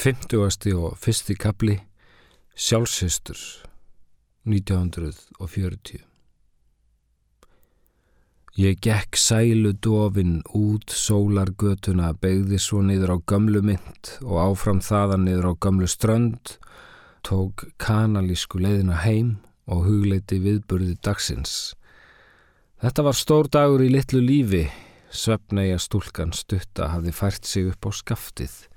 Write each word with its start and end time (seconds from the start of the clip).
50. 0.00 0.72
og 0.80 0.94
fyrsti 0.96 1.34
kapli 1.36 1.74
Sjálfsistur 2.56 3.36
1940 4.48 5.98
Ég 8.56 8.78
gekk 8.80 9.18
sælu 9.20 9.74
dofin 9.76 10.38
út 10.56 10.88
sólargötuna, 10.88 12.14
begði 12.16 12.56
svo 12.56 12.80
niður 12.80 13.12
á 13.12 13.16
gömlu 13.28 13.60
mynd 13.60 14.14
og 14.24 14.40
áfram 14.46 14.80
þaðan 14.80 15.28
niður 15.28 15.50
á 15.52 15.54
gömlu 15.68 15.90
strönd, 15.92 16.56
tók 17.20 17.66
kanalísku 17.76 18.56
leiðina 18.56 19.02
heim 19.04 19.36
og 19.68 19.84
hugleiti 19.84 20.40
viðburði 20.40 20.96
dagsins. 21.04 21.74
Þetta 22.80 23.04
var 23.04 23.20
stór 23.20 23.52
dagur 23.52 23.84
í 23.84 23.92
litlu 23.92 24.24
lífi, 24.24 24.64
svefnæja 25.12 25.76
stúlkan 25.76 26.32
stutta 26.32 26.88
hafði 26.96 27.12
fært 27.12 27.44
sig 27.44 27.68
upp 27.68 27.84
á 27.84 27.92
skaftið. 27.92 28.69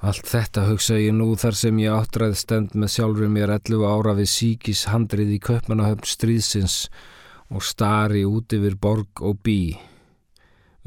Allt 0.00 0.24
þetta 0.24 0.62
hugsa 0.64 0.96
ég 0.96 1.12
nú 1.12 1.34
þar 1.36 1.56
sem 1.60 1.78
ég 1.82 1.92
áttræð 1.92 2.38
stend 2.40 2.72
með 2.72 2.92
sjálfur 2.94 3.28
mér 3.28 3.50
11 3.58 3.82
ára 3.84 4.14
við 4.16 4.30
síkis 4.32 4.86
handrið 4.88 5.34
í 5.34 5.40
köpmanahöfn 5.44 6.08
stríðsins 6.08 6.76
og 7.52 7.66
stari 7.68 8.22
út 8.24 8.56
yfir 8.56 8.78
borg 8.80 9.20
og 9.20 9.42
bí. 9.44 9.76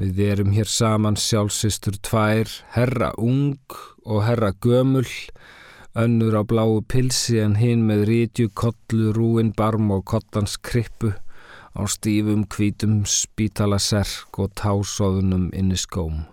Við 0.02 0.24
erum 0.26 0.50
hér 0.58 0.66
saman 0.66 1.20
sjálfsistur 1.22 2.02
tvær, 2.02 2.50
herra 2.74 3.12
ung 3.22 3.78
og 4.02 4.26
herra 4.26 4.50
gömul, 4.66 5.06
önnur 5.94 6.34
á 6.34 6.42
bláu 6.42 6.82
pilsi 6.82 7.38
en 7.46 7.60
hinn 7.62 7.86
með 7.86 8.08
rítju, 8.10 8.50
kollu, 8.50 9.14
rúin, 9.14 9.54
barm 9.54 9.94
og 9.94 10.08
kottans 10.10 10.58
krippu 10.58 11.14
á 11.78 11.82
stífum 11.86 12.48
kvítum 12.50 13.04
spítalaserk 13.06 14.42
og 14.42 14.56
tásóðunum 14.58 15.52
inni 15.54 15.78
skóm 15.78 16.33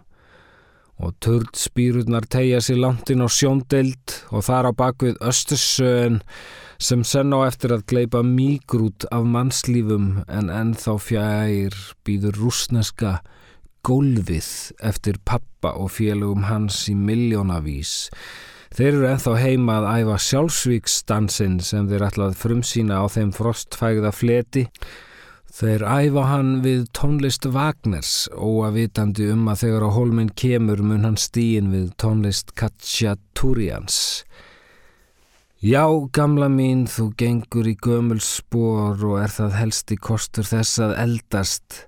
og 1.00 1.16
törnspýrurnar 1.24 2.26
tegja 2.30 2.60
sér 2.64 2.80
langt 2.82 3.10
inn 3.12 3.24
á 3.24 3.28
sjóndeld 3.32 4.16
og 4.30 4.44
þar 4.46 4.68
á 4.68 4.72
bakvið 4.76 5.20
Östursöen 5.24 6.20
sem 6.80 7.02
senn 7.04 7.32
á 7.36 7.44
eftir 7.44 7.74
að 7.74 7.86
gleipa 7.92 8.22
mígrút 8.24 9.06
af 9.12 9.24
mannslífum 9.24 10.22
en 10.28 10.52
ennþá 10.52 10.96
fjær 11.00 11.76
býður 12.04 12.40
rúsneska 12.40 13.18
gólfið 13.86 14.48
eftir 14.84 15.20
pappa 15.24 15.72
og 15.80 15.92
félögum 15.96 16.46
hans 16.48 16.84
í 16.92 16.96
miljónavís. 16.96 18.08
Þeir 18.70 18.90
eru 18.92 19.06
ennþá 19.10 19.36
heima 19.40 19.78
að 19.80 19.88
æfa 20.00 20.16
sjálfsvíksdansinn 20.28 21.60
sem 21.64 21.88
þeir 21.90 22.06
ætlað 22.06 22.36
frumsýna 22.38 23.00
á 23.02 23.06
þeim 23.10 23.32
frostfægða 23.34 24.12
fleti 24.14 24.68
Þeir 25.50 25.82
æfa 25.82 26.22
hann 26.30 26.50
við 26.62 26.84
tónlist 26.94 27.46
Wagners 27.50 28.28
óavitandi 28.30 29.24
um 29.32 29.48
að 29.50 29.64
þegar 29.64 29.86
á 29.86 29.90
holminn 29.96 30.30
kemur 30.38 30.78
mun 30.86 31.02
hann 31.08 31.18
stíin 31.18 31.72
við 31.72 31.88
tónlist 31.98 32.52
Katjatúrians. 32.54 34.22
Já, 35.60 35.82
gamla 36.14 36.46
mín, 36.48 36.86
þú 36.86 37.08
gengur 37.18 37.66
í 37.66 37.74
gömul 37.82 38.20
spór 38.22 39.02
og 39.10 39.18
er 39.24 39.34
það 39.34 39.58
helsti 39.58 39.98
kostur 39.98 40.46
þess 40.46 40.78
að 40.86 40.94
eldast, 41.02 41.80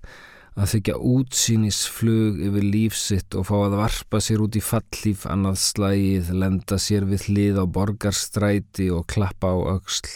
að 0.58 0.74
þykja 0.74 0.98
útsýnisflug 1.12 2.42
yfir 2.50 2.66
lífsitt 2.66 3.38
og 3.38 3.46
fá 3.48 3.54
að 3.62 3.78
varpa 3.84 4.20
sér 4.20 4.42
út 4.42 4.58
í 4.58 4.64
fallíf 4.66 5.22
annað 5.30 5.62
slægið, 5.62 6.34
lenda 6.34 6.82
sér 6.82 7.06
við 7.08 7.30
hlið 7.30 7.62
á 7.62 7.66
borgarstræti 7.78 8.90
og 8.92 9.06
klappa 9.14 9.54
á 9.54 9.58
auksl. 9.78 10.10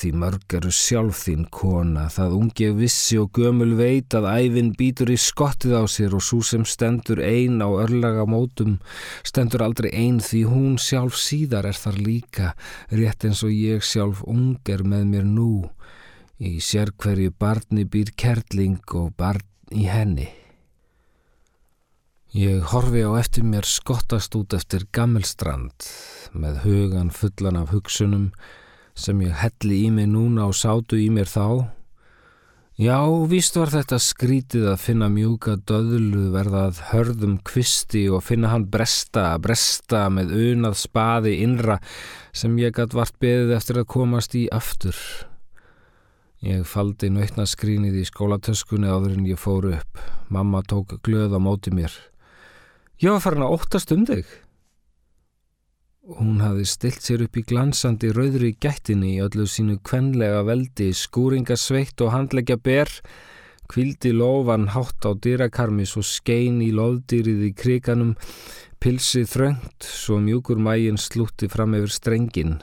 Því 0.00 0.10
mörg 0.16 0.54
eru 0.56 0.70
sjálf 0.72 1.18
þín 1.26 1.42
kona, 1.52 2.06
það 2.08 2.34
ungi 2.38 2.68
vissi 2.72 3.18
og 3.20 3.34
gömul 3.36 3.74
veit 3.76 4.14
að 4.16 4.30
æfin 4.30 4.70
býtur 4.78 5.10
í 5.12 5.16
skottið 5.20 5.74
á 5.76 5.84
sér 5.92 6.14
og 6.16 6.22
svo 6.24 6.38
sem 6.46 6.62
stendur 6.64 7.20
ein 7.20 7.60
á 7.60 7.68
örlaga 7.68 8.24
mótum, 8.24 8.78
stendur 9.28 9.66
aldrei 9.66 9.90
ein 9.92 10.22
því 10.24 10.40
hún 10.48 10.78
sjálf 10.80 11.18
síðar 11.20 11.68
er 11.68 11.76
þar 11.76 11.98
líka, 12.00 12.54
rétt 12.88 13.26
eins 13.28 13.42
og 13.44 13.52
ég 13.52 13.84
sjálf 13.84 14.22
ung 14.24 14.56
er 14.72 14.86
með 14.88 15.04
mér 15.10 15.28
nú. 15.28 15.68
Í 16.40 16.56
sérkverju 16.64 17.34
barni 17.36 17.84
býr 17.84 18.14
kerling 18.16 18.80
og 18.96 19.12
barn 19.20 19.44
í 19.68 19.84
henni. 19.84 20.30
Ég 22.32 22.64
horfi 22.72 23.04
á 23.04 23.20
eftir 23.20 23.44
mér 23.44 23.68
skottast 23.68 24.32
út 24.38 24.56
eftir 24.56 24.88
gammelstrand 24.96 25.92
með 26.32 26.64
hugan 26.64 27.12
fullan 27.12 27.60
af 27.60 27.76
hugsunum, 27.76 28.30
sem 29.00 29.20
ég 29.24 29.36
helli 29.40 29.84
í 29.86 29.90
mig 29.94 30.08
núna 30.12 30.48
og 30.50 30.56
sátu 30.56 30.98
í 31.00 31.08
mér 31.12 31.30
þá. 31.30 31.70
Já, 32.80 33.04
víst 33.28 33.58
var 33.60 33.68
þetta 33.68 33.98
skrítið 34.00 34.70
að 34.70 34.78
finna 34.80 35.10
mjúka 35.12 35.58
döðlu 35.68 36.30
verðað 36.32 36.78
hörðum 36.88 37.34
kvisti 37.44 38.06
og 38.08 38.22
finna 38.24 38.54
hann 38.54 38.64
bresta, 38.72 39.34
bresta 39.36 40.06
með 40.08 40.32
unað 40.38 40.78
spaði 40.80 41.34
innra 41.44 41.76
sem 42.32 42.56
ég 42.60 42.72
gætt 42.76 42.96
vart 42.96 43.18
beðið 43.20 43.52
eftir 43.58 43.82
að 43.82 43.90
komast 43.92 44.36
í 44.38 44.46
aftur. 44.48 44.96
Ég 46.40 46.64
faldi 46.64 47.10
nautna 47.12 47.44
skrínið 47.44 47.98
í 48.00 48.06
skólatöskunni 48.08 48.88
áður 48.88 49.18
en 49.18 49.28
ég 49.28 49.40
fór 49.40 49.74
upp. 49.74 50.00
Mamma 50.32 50.62
tók 50.64 50.96
glöð 51.04 51.36
á 51.36 51.40
móti 51.42 51.68
mér. 51.76 51.92
Ég 52.96 53.12
var 53.12 53.20
farin 53.20 53.44
að 53.44 53.58
óttast 53.58 53.92
um 53.92 54.06
þig. 54.08 54.24
Hún 56.10 56.40
hafði 56.42 56.64
stilt 56.66 57.04
sér 57.06 57.22
upp 57.26 57.36
í 57.38 57.44
glansandi 57.46 58.08
rauðri 58.10 58.56
gættinni 58.58 59.12
í 59.14 59.20
öllu 59.22 59.44
sínu 59.46 59.76
kvenlega 59.86 60.40
veldi, 60.48 60.88
skúringasveitt 60.96 62.02
og 62.02 62.10
handleggja 62.14 62.56
ber, 62.58 62.90
kvildi 63.70 64.10
lofan 64.16 64.66
hátt 64.74 65.06
á 65.06 65.14
dyrakarmis 65.14 65.94
og 66.00 66.08
skein 66.08 66.58
í 66.66 66.72
loðdýrið 66.74 67.44
í 67.46 67.52
kriganum, 67.54 68.16
pilsi 68.82 69.22
þröngt, 69.22 69.86
svo 69.86 70.18
mjúkur 70.24 70.58
mægin 70.58 70.98
slútti 70.98 71.46
fram 71.52 71.78
yfir 71.78 71.94
strengin. 71.94 72.56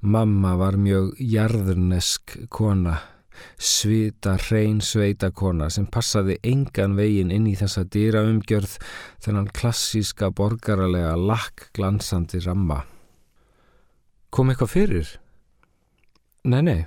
Mamma 0.00 0.54
var 0.60 0.78
mjög 0.78 1.16
jarðurnesk 1.18 2.38
kona 2.54 3.00
svita 3.56 4.36
hrein 4.48 4.80
sveitakona 4.84 5.70
sem 5.70 5.86
passaði 5.86 6.38
engan 6.42 6.96
vegin 6.98 7.32
inn 7.34 7.48
í 7.50 7.56
þessa 7.58 7.86
dýra 7.88 8.24
umgjörð 8.28 8.76
þennan 9.24 9.50
klassíska 9.56 10.30
borgaralega 10.30 11.16
lakk 11.16 11.70
glansandi 11.76 12.42
ramma. 12.46 12.84
Kom 14.30 14.50
eitthvað 14.52 14.74
fyrir? 14.76 15.12
Nei, 16.44 16.62
nei 16.62 16.80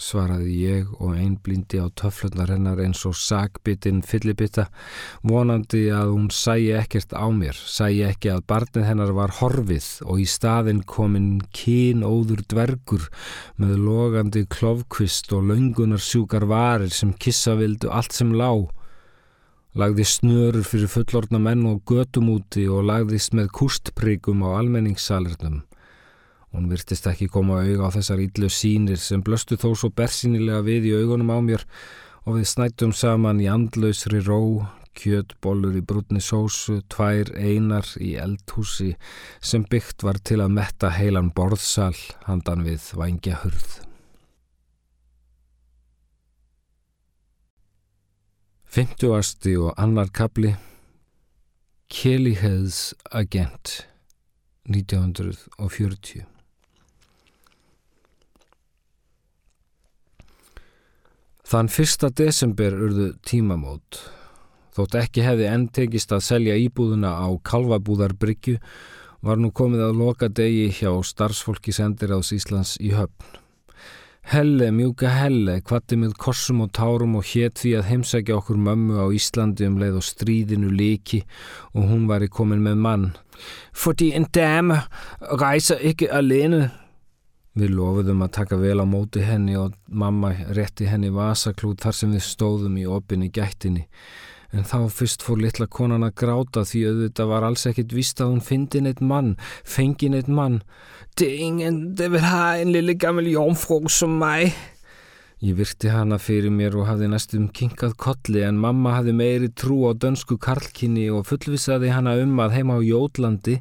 svaraði 0.00 0.54
ég 0.58 0.88
og 0.98 1.14
einblindi 1.14 1.78
á 1.78 1.86
töflunar 1.94 2.50
hennar 2.50 2.80
eins 2.82 3.04
og 3.06 3.14
sagbitinn 3.14 4.00
fyllibitta, 4.02 4.64
vonandi 5.22 5.84
að 5.94 6.10
hún 6.10 6.30
sæi 6.34 6.72
ekkert 6.74 7.14
á 7.14 7.30
mér, 7.30 7.54
sæi 7.54 8.02
ekki 8.08 8.32
að 8.32 8.42
barnið 8.50 8.88
hennar 8.88 9.12
var 9.14 9.36
horfið 9.38 9.86
og 10.02 10.22
í 10.24 10.26
staðin 10.26 10.80
kominn 10.82 11.44
kínóður 11.54 12.42
dvergur 12.50 13.06
með 13.54 13.76
logandi 13.86 14.42
klofkvist 14.50 15.30
og 15.36 15.46
laungunar 15.52 16.02
sjúkar 16.02 16.48
varir 16.50 16.90
sem 16.90 17.12
kissa 17.14 17.54
vildu 17.60 17.92
allt 17.94 18.18
sem 18.18 18.34
lág. 18.34 18.66
Lagði 19.78 20.04
snörur 20.06 20.66
fyrir 20.66 20.90
fullorna 20.90 21.38
menn 21.42 21.62
og 21.70 21.80
götumúti 21.86 22.66
og 22.70 22.86
lagðist 22.90 23.34
með 23.34 23.52
kústpryggum 23.58 24.42
á 24.46 24.58
almenningssalernum. 24.58 25.62
Hún 26.54 26.68
virtist 26.70 27.08
ekki 27.10 27.26
koma 27.34 27.64
auða 27.64 27.90
á 27.90 27.94
þessar 27.96 28.20
íllu 28.22 28.48
sínir 28.52 29.00
sem 29.02 29.22
blöstu 29.26 29.58
þó 29.58 29.72
svo 29.74 29.90
bersinilega 29.90 30.62
við 30.62 30.86
í 30.86 30.96
augunum 31.00 31.32
á 31.34 31.38
mér 31.42 31.64
og 32.24 32.36
við 32.38 32.46
snættum 32.46 32.92
saman 32.94 33.40
í 33.42 33.48
andlausri 33.50 34.20
ró, 34.22 34.62
kjötbólur 34.94 35.74
í 35.74 35.82
brútni 35.82 36.22
sósu, 36.22 36.78
tvær 36.86 37.32
einar 37.34 37.88
í 37.98 38.14
eldhúsi 38.22 38.92
sem 39.42 39.64
byggt 39.66 40.06
var 40.06 40.20
til 40.22 40.38
að 40.44 40.54
metta 40.60 40.92
heilan 40.94 41.32
borðsal 41.34 41.96
handan 42.28 42.62
við 42.62 42.86
vangja 42.94 43.40
hurð. 43.42 43.80
Fymtuasti 48.74 49.56
og 49.58 49.74
annar 49.78 50.08
kabli 50.14 50.54
Kellyheads 51.90 52.94
Agent 53.10 53.82
1940 54.70 56.33
Þann 61.44 61.68
fyrsta 61.68 62.08
desember 62.08 62.72
urðu 62.72 63.10
tímamót. 63.28 64.00
Þótt 64.74 64.96
ekki 65.02 65.22
hefði 65.26 65.48
enn 65.52 65.68
tekist 65.76 66.12
að 66.16 66.24
selja 66.24 66.56
íbúðuna 66.58 67.12
á 67.20 67.28
Kalvabúðarbryggju 67.46 68.56
var 69.24 69.40
nú 69.40 69.50
komið 69.52 69.86
að 69.86 69.98
loka 70.00 70.28
degi 70.28 70.70
hjá 70.80 70.90
starfsfólki 71.04 71.72
sendir 71.72 72.14
ás 72.16 72.32
Íslands 72.34 72.74
í 72.80 72.94
höfn. 72.96 73.40
Helle, 74.24 74.70
mjúka 74.72 75.10
Helle, 75.12 75.58
kvatti 75.60 75.98
með 76.00 76.14
korsum 76.16 76.62
og 76.64 76.70
tárum 76.72 77.18
og 77.18 77.26
hétt 77.28 77.60
því 77.60 77.74
að 77.76 77.88
heimsækja 77.90 78.38
okkur 78.38 78.56
mömmu 78.56 78.96
á 78.96 79.06
Íslandi 79.12 79.68
um 79.68 79.76
leið 79.82 79.98
og 80.00 80.06
stríðinu 80.08 80.70
líki 80.72 81.20
og 81.74 81.90
hún 81.90 82.06
var 82.08 82.24
í 82.24 82.30
komin 82.32 82.64
með 82.64 82.80
mann. 82.86 83.04
Fordi 83.76 84.14
en 84.16 84.24
dame 84.32 84.80
rejser 85.20 85.84
ekki 85.84 86.08
alene, 86.08 86.70
Við 87.54 87.70
lofuðum 87.76 88.24
að 88.26 88.32
taka 88.34 88.56
vel 88.58 88.80
á 88.82 88.86
móti 88.86 89.22
henni 89.22 89.54
og 89.54 89.76
mamma 89.86 90.32
rétti 90.56 90.88
henni 90.90 91.12
vasaklút 91.14 91.84
þar 91.84 91.94
sem 91.94 92.14
við 92.16 92.24
stóðum 92.26 92.80
í 92.80 92.86
opinni 92.90 93.30
gættinni. 93.30 93.84
En 94.54 94.66
þá 94.66 94.90
fyrst 94.90 95.22
fór 95.22 95.38
litla 95.42 95.66
konan 95.70 96.06
að 96.06 96.16
gráta 96.18 96.64
því 96.66 96.82
auðvitað 96.88 97.30
var 97.30 97.46
alls 97.46 97.66
ekkit 97.70 97.94
vist 97.94 98.20
að 98.22 98.32
hún 98.32 98.42
fyndin 98.42 98.90
eitt 98.90 99.02
mann, 99.02 99.32
fengin 99.62 100.14
eitt 100.18 100.30
mann. 100.30 100.60
Det 101.18 101.30
er 101.30 101.42
ingen, 101.46 101.80
det 101.98 102.10
vil 102.10 102.26
ha 102.26 102.44
en 102.58 102.74
lille 102.74 102.94
gammel 102.98 103.30
jomfrú 103.30 103.84
som 103.90 104.18
mig. 104.18 104.54
Ég 105.42 105.56
virti 105.58 105.90
hana 105.90 106.20
fyrir 106.22 106.52
mér 106.54 106.76
og 106.78 106.86
hafði 106.88 107.08
næstum 107.10 107.48
kinkað 107.56 107.96
kolli 108.00 108.44
en 108.46 108.60
mamma 108.60 108.94
hafði 108.98 109.16
meiri 109.18 109.50
trú 109.50 109.80
á 109.88 109.92
dönsku 109.96 110.38
karlkinni 110.38 111.08
og 111.10 111.26
fullvisaði 111.28 111.90
hana 111.90 112.14
um 112.22 112.38
að 112.44 112.54
heima 112.58 112.78
á 112.78 112.86
Jótlandi, 112.86 113.58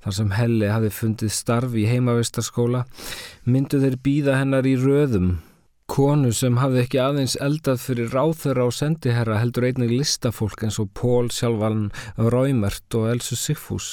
þar 0.00 0.16
sem 0.16 0.32
Helli 0.38 0.72
hafði 0.72 0.94
fundið 0.96 1.36
starf 1.36 1.76
í 1.76 1.86
heimavistarskóla, 1.90 2.86
myndu 3.44 3.82
þeir 3.84 4.00
býða 4.00 4.40
hennar 4.40 4.66
í 4.66 4.74
röðum 4.80 5.38
Konu 5.90 6.30
sem 6.30 6.54
hafði 6.60 6.84
ekki 6.84 6.98
aðeins 7.02 7.32
eldað 7.42 7.80
fyrir 7.82 8.12
ráþöra 8.14 8.68
og 8.68 8.74
sendiherra 8.76 9.40
heldur 9.40 9.64
einnig 9.66 9.90
listafólk 9.90 10.62
eins 10.62 10.78
og 10.78 10.92
Pól 10.94 11.32
sjálfan 11.34 11.88
Raumert 12.14 12.94
og 12.94 13.08
Elsu 13.10 13.34
Siffús. 13.34 13.88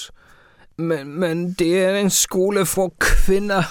Men, 0.77 1.15
men 1.17 1.41
det 1.57 1.71
er 1.81 1.97
en 1.97 2.13
skóle 2.13 2.67
for 2.69 2.93
kvinna. 3.01 3.63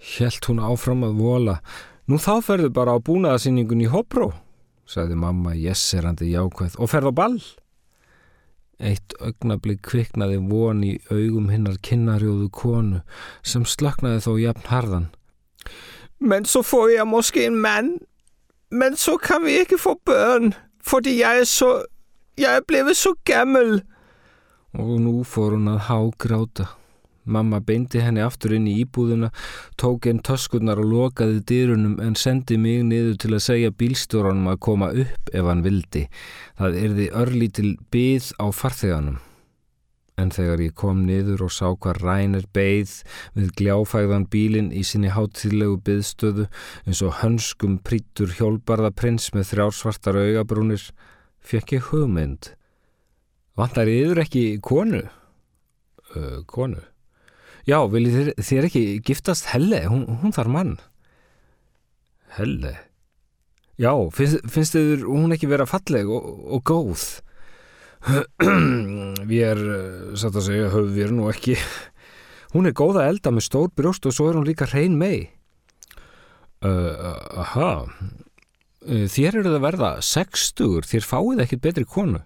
Hjælt 0.00 0.48
hún 0.48 0.62
áfram 0.64 1.04
að 1.04 1.20
vola. 1.20 1.58
Nú 2.10 2.16
þá 2.18 2.40
ferðu 2.42 2.72
bara 2.74 2.96
á 2.96 2.98
búnaðasýningun 2.98 3.84
í 3.84 3.90
Hopró, 3.92 4.32
sagði 4.82 5.14
mamma 5.14 5.52
jesserandi 5.54 6.32
jákvæð, 6.32 6.72
og 6.82 6.88
ferðu 6.90 7.12
á 7.14 7.18
ball. 7.20 7.36
Eitt 8.82 9.14
augnablík 9.22 9.84
kviknaði 9.86 10.40
von 10.50 10.80
í 10.82 10.96
augum 11.12 11.52
hinnar 11.52 11.76
kinnarjóðu 11.86 12.48
konu 12.50 13.04
sem 13.46 13.62
slaknaði 13.62 14.24
þó 14.24 14.32
jafn 14.42 14.66
harðan. 14.72 15.06
Men 16.18 16.48
så 16.50 16.64
får 16.66 16.96
jeg 16.96 17.06
måske 17.12 17.46
en 17.46 17.60
mand. 17.62 18.02
Men 18.74 18.98
så 18.98 19.14
kan 19.14 19.46
vi 19.46 19.60
ikke 19.62 19.78
få 19.78 19.94
børn, 20.02 20.50
fordi 20.82 21.20
jeg 21.20 21.44
er 21.44 21.48
så... 21.48 21.70
Jeg 22.38 22.56
er 22.56 22.66
blevet 22.66 22.96
så 22.96 23.14
gammel. 23.28 23.84
Og 24.74 24.98
nú 24.98 25.20
fór 25.22 25.54
hún 25.54 25.70
að 25.70 25.82
hágráta. 25.86 26.70
Mamma 27.30 27.62
beindi 27.64 28.02
henni 28.02 28.24
aftur 28.24 28.56
inn 28.56 28.68
í 28.70 28.76
íbúðuna, 28.82 29.30
tók 29.80 30.10
einn 30.10 30.20
töskurnar 30.26 30.82
og 30.82 30.90
lokaði 30.90 31.40
dýrunum 31.46 31.96
en 32.04 32.18
sendi 32.18 32.58
mig 32.58 32.82
niður 32.90 33.16
til 33.22 33.32
að 33.36 33.46
segja 33.46 33.72
bílstjóranum 33.72 34.52
að 34.52 34.62
koma 34.68 34.92
upp 35.06 35.32
ef 35.32 35.50
hann 35.50 35.64
vildi. 35.66 36.06
Það 36.60 36.78
erði 36.84 37.10
örlítil 37.22 37.74
byð 37.94 38.32
á 38.42 38.46
farþeganum 38.50 39.20
en 40.20 40.32
þegar 40.34 40.62
ég 40.64 40.76
kom 40.76 41.04
niður 41.06 41.46
og 41.46 41.52
sá 41.54 41.66
hvað 41.70 42.02
rænir 42.04 42.46
beigð 42.56 42.94
við 43.36 43.52
gljáfægðan 43.60 44.26
bílinn 44.32 44.70
í 44.76 44.82
sinni 44.86 45.12
hátíðlegu 45.14 45.78
byðstöðu 45.86 46.46
eins 46.84 47.02
og 47.06 47.20
hönskum 47.22 47.78
prítur 47.86 48.34
hjólbarða 48.36 48.92
prins 48.96 49.30
með 49.36 49.50
þrjársvartar 49.54 50.20
augabrúnir, 50.20 50.84
fekk 51.40 51.76
ég 51.78 51.90
hugmynd. 51.90 52.52
Vantar 53.58 53.90
yfir 53.90 54.22
ekki 54.24 54.44
konu? 54.64 55.04
Uh, 56.14 56.40
konu? 56.48 56.82
Já, 57.68 57.78
viljið 57.92 58.32
þér, 58.40 58.68
ekki 58.70 58.84
giftast 59.04 59.50
Helle? 59.52 59.82
Hún, 59.90 60.06
hún 60.22 60.32
þar 60.36 60.52
mann. 60.52 60.76
Helle? 62.36 62.76
Já, 63.80 63.92
finnst, 64.14 64.44
finnst 64.52 64.76
þið 64.76 65.04
hún 65.08 65.34
ekki 65.34 65.48
vera 65.50 65.68
falleg 65.68 66.08
og, 66.12 66.30
og 66.56 66.64
góð? 66.68 67.04
við 69.28 69.42
er 69.44 69.60
eh, 69.60 70.12
satt 70.16 70.36
að 70.38 70.46
segja 70.46 70.70
höfum 70.72 70.94
við 70.94 71.12
nú 71.12 71.28
ekki 71.28 71.56
hún 72.54 72.68
er 72.68 72.76
góða 72.76 73.06
elda 73.10 73.32
með 73.34 73.46
stór 73.50 73.68
brjóst 73.76 74.08
og 74.08 74.16
svo 74.16 74.30
er 74.30 74.38
hún 74.38 74.48
líka 74.48 74.68
hrein 74.70 74.96
mei 74.98 75.28
uh, 76.64 77.12
aha 77.44 77.70
uh, 77.84 79.04
þér 79.04 79.42
eru 79.42 79.50
það 79.50 79.58
að 79.58 79.66
verða 79.66 79.90
sextugur, 80.04 80.88
þér 80.88 81.06
fáið 81.06 81.44
ekkit 81.44 81.64
betri 81.66 81.84
konu 81.84 82.22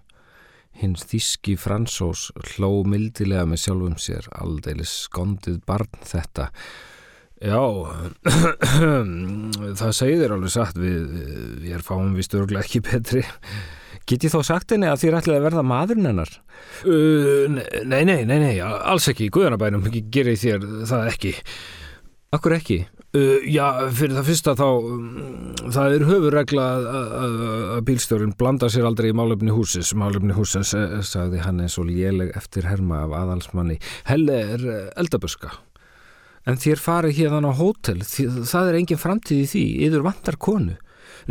hins 0.81 1.05
þíski 1.09 1.55
fransós 1.59 2.27
hló 2.55 2.83
mildilega 2.87 3.45
með 3.49 3.63
sjálfum 3.65 3.95
sér 4.01 4.27
aldeilis 4.35 4.93
skondið 5.05 5.61
barn 5.67 6.03
þetta 6.05 6.49
já 7.43 7.61
það 9.79 9.95
segir 9.95 10.35
alveg 10.35 10.53
satt 10.53 10.77
við, 10.79 11.09
við 11.63 11.73
er 11.77 11.85
fáum 11.85 12.13
við 12.17 12.29
störgla 12.29 12.63
ekki 12.65 12.83
betri 12.85 13.25
Get 14.05 14.21
ég 14.21 14.29
þá 14.29 14.41
sagt 14.45 14.69
henni 14.69 14.85
að 14.85 14.99
þér 15.01 15.15
ætlaði 15.17 15.39
að 15.39 15.45
verða 15.47 15.61
maðurinn 15.65 16.09
hennar? 16.11 16.31
Uh, 16.85 17.47
nei, 17.49 18.03
nei, 18.05 18.19
nei, 18.29 18.37
nei, 18.37 18.53
alls 18.61 19.07
ekki, 19.09 19.31
guðanabænum, 19.33 19.87
gerir 20.13 20.37
þér 20.37 20.67
það 20.85 21.09
ekki. 21.09 21.31
Akkur 22.37 22.53
ekki? 22.53 22.77
Uh, 23.15 23.45
já, 23.47 23.63
fyrir 23.95 24.17
það 24.17 24.25
fyrsta 24.27 24.53
þá, 24.59 24.65
um, 24.91 25.03
það 25.71 25.93
er 25.95 26.03
höfuregla 26.09 26.63
að 27.15 27.77
bílstjórin 27.87 28.33
blanda 28.35 28.67
sér 28.71 28.89
aldrei 28.89 29.13
í 29.13 29.15
málefni 29.15 29.53
húsins, 29.55 29.93
málefni 29.95 30.35
húsins, 30.35 30.73
eh, 30.75 30.97
sagði 31.05 31.39
hann 31.45 31.61
eins 31.63 31.77
og 31.79 31.87
léleg 31.87 32.33
eftir 32.35 32.67
herma 32.67 33.05
af 33.05 33.15
aðalsmanni. 33.21 33.77
Helle 34.09 34.35
er 34.57 34.65
eh, 34.67 34.89
eldaböska. 34.99 35.53
En 36.43 36.59
þér 36.59 36.83
farið 36.83 37.21
hérna 37.21 37.53
á 37.55 37.55
hótel, 37.55 38.03
það 38.03 38.73
er 38.73 38.79
engin 38.81 38.99
framtíð 38.99 39.45
í 39.45 39.47
því, 39.53 39.63
yfir 39.87 40.05
vantar 40.09 40.35
konu. 40.35 40.75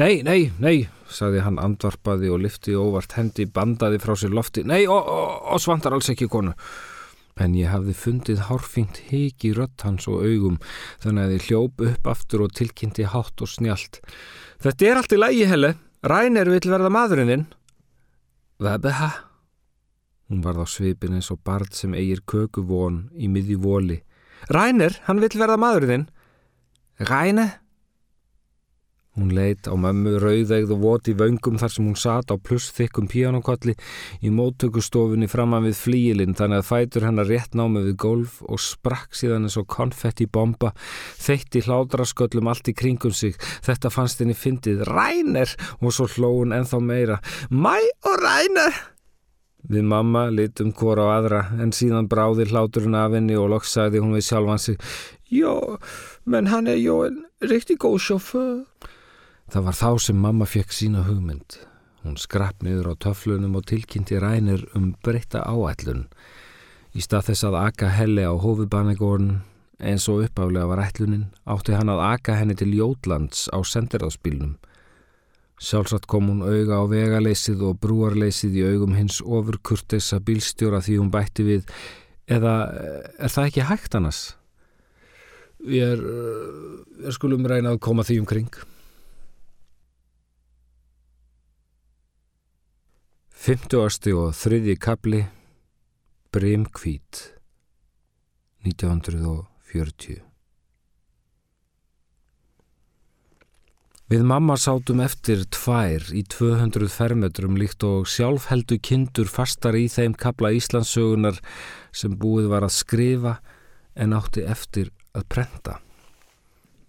Nei, 0.01 0.23
nei, 0.25 0.49
nei, 0.57 0.89
sagði 1.13 1.45
hann 1.45 1.61
andvarpaði 1.61 2.33
og 2.33 2.41
lyfti 2.47 2.79
óvart 2.81 3.13
hendi, 3.19 3.45
bandaði 3.45 4.01
frá 4.01 4.17
sér 4.17 4.33
lofti. 4.33 4.65
Nei, 4.65 4.87
og 4.89 5.61
svantar 5.61 5.93
alls 5.93 6.09
ekki 6.15 6.33
konu. 6.33 6.57
En 7.35 7.57
ég 7.59 7.67
hafði 7.73 7.97
fundið 7.99 8.45
hárfínt 8.47 9.01
hiki 9.09 9.51
rött 9.57 9.83
hans 9.83 10.07
og 10.11 10.23
augum, 10.23 10.61
þannig 11.03 11.25
að 11.25 11.35
ég 11.35 11.47
hljóp 11.49 11.85
upp 11.89 12.07
aftur 12.13 12.45
og 12.47 12.55
tilkynnti 12.55 13.09
hátt 13.11 13.43
og 13.43 13.51
snjált. 13.51 13.99
Þetta 14.63 14.87
er 14.87 15.01
allt 15.01 15.15
í 15.15 15.19
lægi, 15.19 15.49
Helle. 15.51 15.75
Rænir 16.05 16.51
vill 16.53 16.71
verða 16.71 16.93
maðurinn 16.93 17.33
þinn. 17.33 17.47
Vebeha. 18.63 19.11
Hún 20.31 20.45
varð 20.45 20.63
á 20.63 20.67
svipin 20.69 21.17
eins 21.19 21.33
og 21.35 21.43
barð 21.45 21.75
sem 21.75 21.97
eigir 21.97 22.23
kökuvón 22.29 23.09
í 23.19 23.27
miði 23.29 23.59
vóli. 23.61 23.99
Rænir, 24.53 25.01
hann 25.09 25.23
vill 25.25 25.35
verða 25.35 25.59
maðurinn 25.61 26.07
þinn. 26.07 26.09
Hún 29.15 29.31
leitt 29.31 29.69
á 29.71 29.75
mömmu 29.79 30.17
rauðegð 30.19 30.73
og 30.75 30.81
voti 30.83 31.13
vöngum 31.15 31.55
þar 31.61 31.71
sem 31.71 31.87
hún 31.87 31.99
sat 31.99 32.33
á 32.35 32.37
plussþykkum 32.37 33.07
píanokolli 33.07 33.77
í 34.27 34.33
móttökustofunni 34.35 35.29
framan 35.31 35.69
við 35.69 35.77
flíilinn 35.79 36.35
þannig 36.35 36.65
að 36.65 36.67
fætur 36.67 37.07
hennar 37.07 37.29
rétt 37.31 37.55
námið 37.55 37.87
við 37.93 37.99
golf 38.03 38.41
og 38.43 38.59
sprakk 38.59 39.15
síðan 39.15 39.47
eins 39.47 39.55
og 39.61 39.69
konfetti 39.71 40.27
bomba, 40.27 40.73
þeitt 41.23 41.55
í 41.55 41.63
hládrasköllum 41.63 42.51
allt 42.51 42.73
í 42.73 42.75
kringum 42.75 43.15
sig. 43.15 43.39
Þetta 43.63 43.93
fannst 43.95 44.19
henni 44.19 44.35
fyndið 44.35 44.83
Ræner 44.89 45.55
og 45.79 45.95
svo 45.95 46.09
hlóun 46.17 46.57
enþá 46.57 46.83
meira. 46.83 47.21
Mæ 47.55 47.79
og 48.11 48.19
Ræner! 48.19 48.83
Við 49.71 49.87
mamma 49.89 50.27
litum 50.29 50.75
hvora 50.77 51.07
á 51.07 51.11
aðra 51.21 51.45
en 51.63 51.71
síðan 51.73 52.11
bráði 52.11 52.49
hláturinn 52.51 52.99
af 52.99 53.15
henni 53.15 53.39
og 53.39 53.47
loksaði 53.55 54.03
hún 54.03 54.19
við 54.19 54.27
sjálfan 54.27 54.61
sig. 54.61 54.83
Jó, 55.31 55.79
menn 56.27 56.51
hann 56.51 56.67
er 56.69 56.83
jó 56.83 56.99
en 57.07 57.23
riktig 57.47 57.79
góð 57.87 58.03
sjófur. 58.09 58.67
Það 59.55 59.67
var 59.69 59.77
þá 59.79 59.91
sem 60.03 60.17
mamma 60.19 60.47
fekk 60.51 60.73
sína 60.75 61.05
hugmynd. 61.07 61.61
Hún 62.03 62.17
skrapp 62.19 62.65
niður 62.67 62.89
á 62.91 62.95
töflunum 63.05 63.53
og 63.55 63.69
tilkynnti 63.71 64.17
rænir 64.19 64.65
um 64.75 64.89
breytta 65.07 65.45
áætlun. 65.47 66.09
Í 66.91 67.05
stað 67.05 67.29
þess 67.29 67.47
að 67.47 67.59
aka 67.61 67.93
helli 67.95 68.25
á 68.27 68.35
hófubanegórn 68.35 69.29
eins 69.79 70.09
og 70.11 70.25
uppálega 70.27 70.67
var 70.73 70.83
ætlunin 70.89 71.29
átti 71.47 71.79
hann 71.79 71.95
að 71.95 72.03
aka 72.09 72.35
henni 72.41 72.59
til 72.59 72.75
Jótlands 72.75 73.47
á 73.55 73.63
sendiráðsbílnum. 73.63 74.59
Sjálfsagt 75.63 76.11
kom 76.11 76.33
hún 76.33 76.43
auga 76.43 76.83
á 76.83 76.91
vegaleysið 76.91 77.63
og 77.71 77.79
brúarleysið 77.79 78.59
í 78.59 78.69
augum 78.75 78.99
hins 78.99 79.23
ofur 79.23 79.63
kurtesa 79.63 80.19
bílstjóra 80.19 80.83
því 80.83 80.99
hún 80.99 81.15
bætti 81.15 81.47
við 81.47 81.71
eða 82.27 82.59
er 83.23 83.31
það 83.31 83.53
ekki 83.53 83.71
hægt 83.71 83.95
annars? 83.95 84.33
Við 85.63 85.93
er, 85.95 86.07
er 87.07 87.15
skulum 87.15 87.47
reynað 87.47 87.77
að 87.79 87.85
koma 87.87 88.03
því 88.03 88.25
umkring. 88.27 88.65
50. 93.45 94.15
og 94.17 94.31
þriði 94.33 94.73
kapli 94.81 95.19
Brimkvít 96.33 97.19
1940 98.65 100.23
Við 104.09 104.25
mamma 104.25 104.57
sátum 104.57 105.05
eftir 105.05 105.45
tvær 105.53 106.09
í 106.17 106.25
200 106.25 106.89
fermetrum 106.89 107.61
líkt 107.61 107.85
og 107.85 108.09
sjálfheldu 108.09 108.81
kindur 108.81 109.29
fastar 109.29 109.77
í 109.77 109.93
þeim 109.93 110.17
kapla 110.17 110.49
Íslandsögunar 110.57 111.37
sem 111.93 112.17
búið 112.17 112.49
var 112.55 112.65
að 112.65 112.79
skrifa 112.81 113.35
en 113.93 114.17
átti 114.17 114.49
eftir 114.49 114.89
að 115.13 115.29
prenta. 115.37 115.83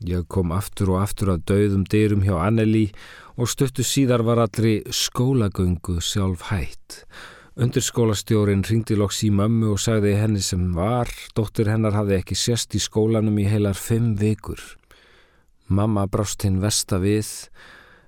Ég 0.03 0.25
kom 0.27 0.51
aftur 0.51 0.91
og 0.95 1.05
aftur 1.05 1.31
að 1.31 1.45
dauðum 1.47 1.85
dyrum 1.87 2.25
hjá 2.25 2.35
Anneli 2.41 2.89
og 3.39 3.47
stöttu 3.47 3.83
síðar 3.85 4.25
var 4.27 4.41
allri 4.43 4.81
skólagöngu 4.91 6.01
sjálf 6.03 6.49
hætt. 6.49 7.05
Undirskólastjórin 7.55 8.65
ringdi 8.67 8.97
loks 8.99 9.21
í 9.23 9.29
mömmu 9.31 9.69
og 9.71 9.79
sagði 9.79 10.17
henni 10.19 10.41
sem 10.43 10.73
var, 10.75 11.07
dóttir 11.37 11.69
hennar 11.71 11.95
hafði 11.95 12.17
ekki 12.19 12.35
sérst 12.35 12.75
í 12.75 12.81
skólanum 12.83 13.37
í 13.39 13.47
heilar 13.47 13.79
fimm 13.79 14.17
vikur. 14.19 14.59
Mamma 15.71 16.03
brást 16.11 16.43
hinn 16.43 16.59
vesta 16.59 16.99
við, 16.99 17.47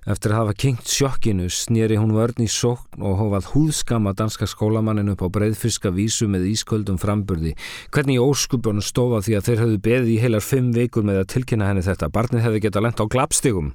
Eftir 0.08 0.32
að 0.32 0.38
hafa 0.40 0.52
kynkt 0.56 0.88
sjokkinu 0.88 1.50
snýri 1.52 1.98
hún 2.00 2.14
vörn 2.16 2.40
í 2.40 2.46
sókn 2.48 3.02
og 3.04 3.18
hófað 3.18 3.50
húðskama 3.52 4.14
danska 4.16 4.46
skólamannin 4.48 5.10
upp 5.12 5.20
á 5.20 5.28
breyðfiska 5.34 5.90
vísu 5.92 6.24
með 6.32 6.46
ísköldum 6.48 6.96
framburði. 7.02 7.52
Hvernig 7.92 8.22
óskupunum 8.24 8.80
stófa 8.84 9.20
því 9.26 9.36
að 9.36 9.50
þeir 9.50 9.60
höfðu 9.62 9.80
beðið 9.84 10.08
í 10.14 10.16
heilar 10.22 10.46
fimm 10.46 10.70
vikur 10.72 11.04
með 11.04 11.20
að 11.20 11.28
tilkynna 11.34 11.68
henni 11.68 11.84
þetta. 11.84 12.08
Barnið 12.14 12.46
hefði 12.46 12.62
geta 12.64 12.82
lent 12.86 13.02
á 13.04 13.04
glapstigum. 13.04 13.74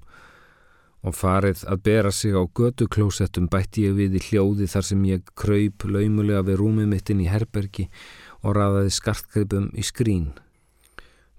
Og 1.05 1.13
farið 1.19 1.61
að 1.69 1.83
bera 1.85 2.13
sig 2.15 2.33
á 2.33 2.41
göduklósettum 2.49 3.51
bætti 3.53 3.85
ég 3.85 3.99
við 3.99 4.17
í 4.17 4.23
hljóði 4.31 4.71
þar 4.73 4.87
sem 4.89 5.03
ég 5.11 5.29
kröyp 5.37 5.85
laumulega 5.85 6.41
við 6.49 6.63
rúmið 6.63 6.89
mitt 6.95 7.13
inn 7.13 7.21
í 7.21 7.29
herbergi 7.29 7.91
og 8.41 8.57
raðaði 8.57 8.95
skartgripum 8.97 9.69
í 9.77 9.85
skrín. 9.85 10.31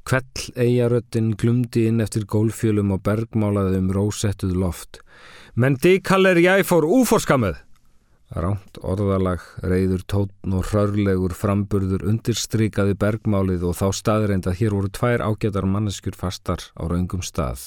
Kvell 0.05 0.51
eigaröttin 0.61 1.31
glumdi 1.41 1.87
inn 1.89 2.03
eftir 2.05 2.27
gólfjölum 2.29 2.91
og 2.93 3.05
bergmálaði 3.07 3.79
um 3.81 3.93
rósettuð 3.97 4.53
loft. 4.61 4.99
Men 5.57 5.79
dikaller 5.81 6.37
ég 6.43 6.67
fór 6.69 6.85
úforskamuð! 6.85 7.63
Ránt 8.35 8.81
orðalag, 8.83 9.45
reyður 9.63 10.03
tótn 10.11 10.57
og 10.59 10.67
hrörlegur 10.69 11.33
framburður 11.39 12.03
undirstrykaði 12.11 12.97
bergmálið 12.99 13.65
og 13.69 13.77
þá 13.79 13.87
staðreind 13.95 14.49
að 14.51 14.59
hér 14.59 14.75
voru 14.75 14.91
tvær 14.91 15.23
ágætar 15.23 15.69
manneskjur 15.71 16.19
fastar 16.19 16.65
á 16.75 16.83
raungum 16.91 17.23
stað. 17.23 17.63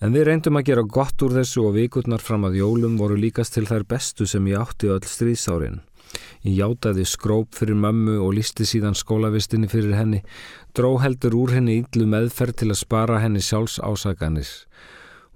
En 0.00 0.12
við 0.14 0.28
reyndum 0.28 0.60
að 0.60 0.68
gera 0.70 0.84
gott 0.84 1.24
úr 1.24 1.34
þessu 1.40 1.64
og 1.66 1.74
vikurnar 1.76 2.22
fram 2.22 2.44
að 2.46 2.60
jólum 2.60 2.96
voru 3.00 3.16
líkast 3.18 3.56
til 3.56 3.66
þær 3.68 3.88
bestu 3.88 4.28
sem 4.28 4.46
ég 4.46 4.62
átti 4.62 4.92
öll 4.92 5.02
stríðsárin. 5.02 5.80
Ég 6.46 6.60
játaði 6.60 7.06
skróp 7.08 7.56
fyrir 7.58 7.78
mömmu 7.78 8.18
og 8.22 8.36
listi 8.38 8.66
síðan 8.68 8.94
skólavistinni 8.98 9.70
fyrir 9.70 9.96
henni, 9.98 10.22
dró 10.76 10.96
heldur 11.02 11.34
úr 11.34 11.56
henni 11.56 11.80
yllu 11.82 12.06
meðferð 12.12 12.60
til 12.62 12.70
að 12.70 12.80
spara 12.82 13.20
henni 13.24 13.42
sjálfs 13.42 13.80
ásaganir. 13.82 14.48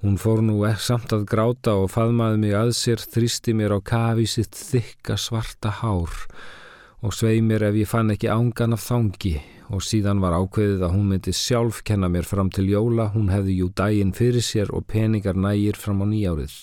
Hún 0.00 0.17
fór 0.17 0.41
nú 0.41 0.62
ekki 0.65 0.87
samt 0.87 1.12
að 1.12 1.27
gráta 1.29 1.75
og 1.77 1.91
faðmaði 1.93 2.39
mig 2.41 2.55
að 2.57 2.71
sér, 2.79 3.03
þrýsti 3.05 3.53
mér 3.53 3.75
á 3.77 3.79
kafi 3.85 4.25
sitt 4.31 4.57
þykka 4.57 5.19
svarta 5.21 5.75
hár 5.83 6.15
og 7.00 7.12
svei 7.17 7.41
mér 7.45 7.67
ef 7.69 7.77
ég 7.81 7.89
fann 7.89 8.12
ekki 8.12 8.31
ángan 8.33 8.77
af 8.77 8.87
þangi 8.87 9.35
og 9.71 9.85
síðan 9.85 10.21
var 10.23 10.35
ákveðið 10.41 10.83
að 10.87 10.95
hún 10.97 11.11
myndi 11.12 11.35
sjálf 11.37 11.83
kenna 11.87 12.09
mér 12.12 12.27
fram 12.29 12.50
til 12.53 12.67
jóla, 12.69 13.11
hún 13.15 13.31
hefði 13.33 13.61
jú 13.61 13.69
dægin 13.77 14.17
fyrir 14.17 14.45
sér 14.45 14.73
og 14.75 14.87
peningar 14.91 15.37
nægir 15.39 15.79
fram 15.79 16.03
á 16.03 16.07
nýjárið. 16.11 16.57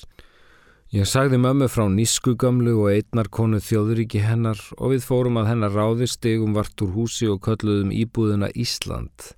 Ég 0.87 1.03
sagði 1.03 1.35
mömmu 1.43 1.65
frá 1.67 1.83
nískugamlu 1.91 2.77
og 2.79 2.93
einnar 2.93 3.27
konu 3.27 3.57
þjóðuríki 3.59 4.21
hennar 4.23 4.61
og 4.77 4.93
við 4.93 5.01
fórum 5.03 5.35
að 5.41 5.49
hennar 5.49 5.73
ráði 5.75 6.07
stegum 6.07 6.53
vart 6.55 6.79
úr 6.79 6.93
húsi 6.95 7.27
og 7.27 7.41
kölluðum 7.43 7.91
íbúðuna 7.91 8.47
Ísland. 8.55 9.33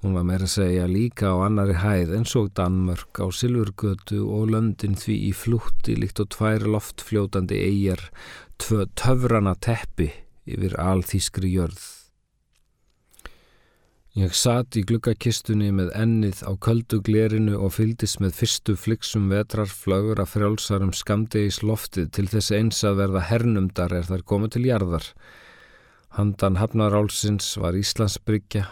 Hún 0.00 0.16
var 0.16 0.24
meira 0.24 0.48
að 0.48 0.54
segja 0.54 0.88
líka 0.88 1.34
á 1.34 1.44
annari 1.44 1.76
hæð 1.76 2.14
en 2.16 2.24
svo 2.24 2.46
Danmörk 2.48 3.20
á 3.20 3.28
Silvurgötu 3.28 4.22
og 4.32 4.48
löndin 4.54 4.96
því 4.96 5.18
í 5.28 5.34
flútti 5.36 5.98
líkt 6.00 6.24
og 6.24 6.32
tvær 6.38 6.64
loftfljótandi 6.64 7.60
eigjar, 7.68 8.08
tvö 8.56 8.88
töfrana 8.96 9.58
teppi 9.60 10.08
yfir 10.48 10.80
alþískri 10.80 11.52
jörð. 11.52 11.97
Ég 14.18 14.32
satt 14.34 14.74
í 14.74 14.80
glukkakistunni 14.82 15.68
með 15.70 15.92
ennið 15.94 16.40
á 16.42 16.50
köldu 16.58 16.98
glerinu 17.06 17.58
og 17.62 17.76
fyldist 17.76 18.18
með 18.18 18.32
fyrstu 18.34 18.74
fliksum 18.74 19.28
vetrar 19.30 19.70
flögur 19.70 20.18
að 20.18 20.32
frjálsarum 20.32 20.90
skamdegis 20.96 21.60
loftið 21.62 22.08
til 22.16 22.24
þess 22.32 22.50
eins 22.56 22.80
að 22.88 22.98
verða 23.04 23.22
hernumdar 23.28 23.94
er 23.94 24.08
þar 24.08 24.24
komið 24.32 24.50
til 24.56 24.62
jarðar. 24.66 25.06
Handan 26.16 26.58
hafnarálsins 26.58 27.52
var 27.62 27.78
Íslandsbryggja, 27.78 28.64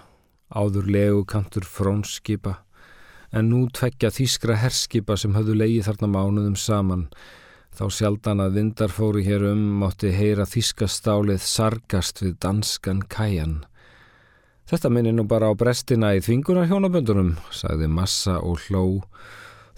áður 0.50 0.91
legukantur 0.97 1.69
frónskipa, 1.76 2.57
en 3.31 3.53
nú 3.53 3.69
tveggja 3.71 4.11
þýskra 4.19 4.59
herskipa 4.65 5.15
sem 5.15 5.37
höfðu 5.38 5.61
leiði 5.61 5.87
þarna 5.87 6.11
mánuðum 6.17 6.59
saman. 6.59 7.07
Þá 7.76 7.87
sjaldan 8.00 8.43
að 8.43 8.59
vindar 8.59 8.91
fóru 8.91 9.23
hér 9.23 9.47
um 9.53 9.62
mátti 9.85 10.11
heyra 10.11 10.49
þýskastálið 10.49 11.47
sargast 11.47 12.25
við 12.25 12.35
danskan 12.43 13.07
kæjan. 13.07 13.61
Þetta 14.66 14.90
minni 14.90 15.12
nú 15.14 15.23
bara 15.30 15.46
á 15.46 15.54
brestina 15.54 16.08
í 16.16 16.20
þvingunar 16.26 16.66
hjónaböndunum, 16.66 17.37
sagði 17.54 17.87
Massa 17.87 18.40
og 18.42 18.64
hló. 18.66 19.04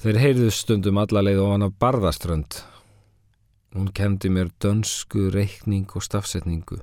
Þeir 0.00 0.21
heyrðu 0.23 0.52
stundum 0.57 1.00
allarleið 1.02 1.42
ofan 1.45 1.66
af 1.66 1.75
barðaströnd. 1.76 2.57
Hún 3.76 3.90
kendi 3.92 4.30
mér 4.33 4.49
dönsku, 4.64 5.26
reikning 5.35 5.92
og 5.92 6.07
stafsetningu, 6.07 6.78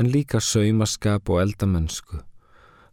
en 0.00 0.08
líka 0.08 0.40
saumaskap 0.40 1.28
og 1.28 1.42
eldamennsku. 1.42 2.22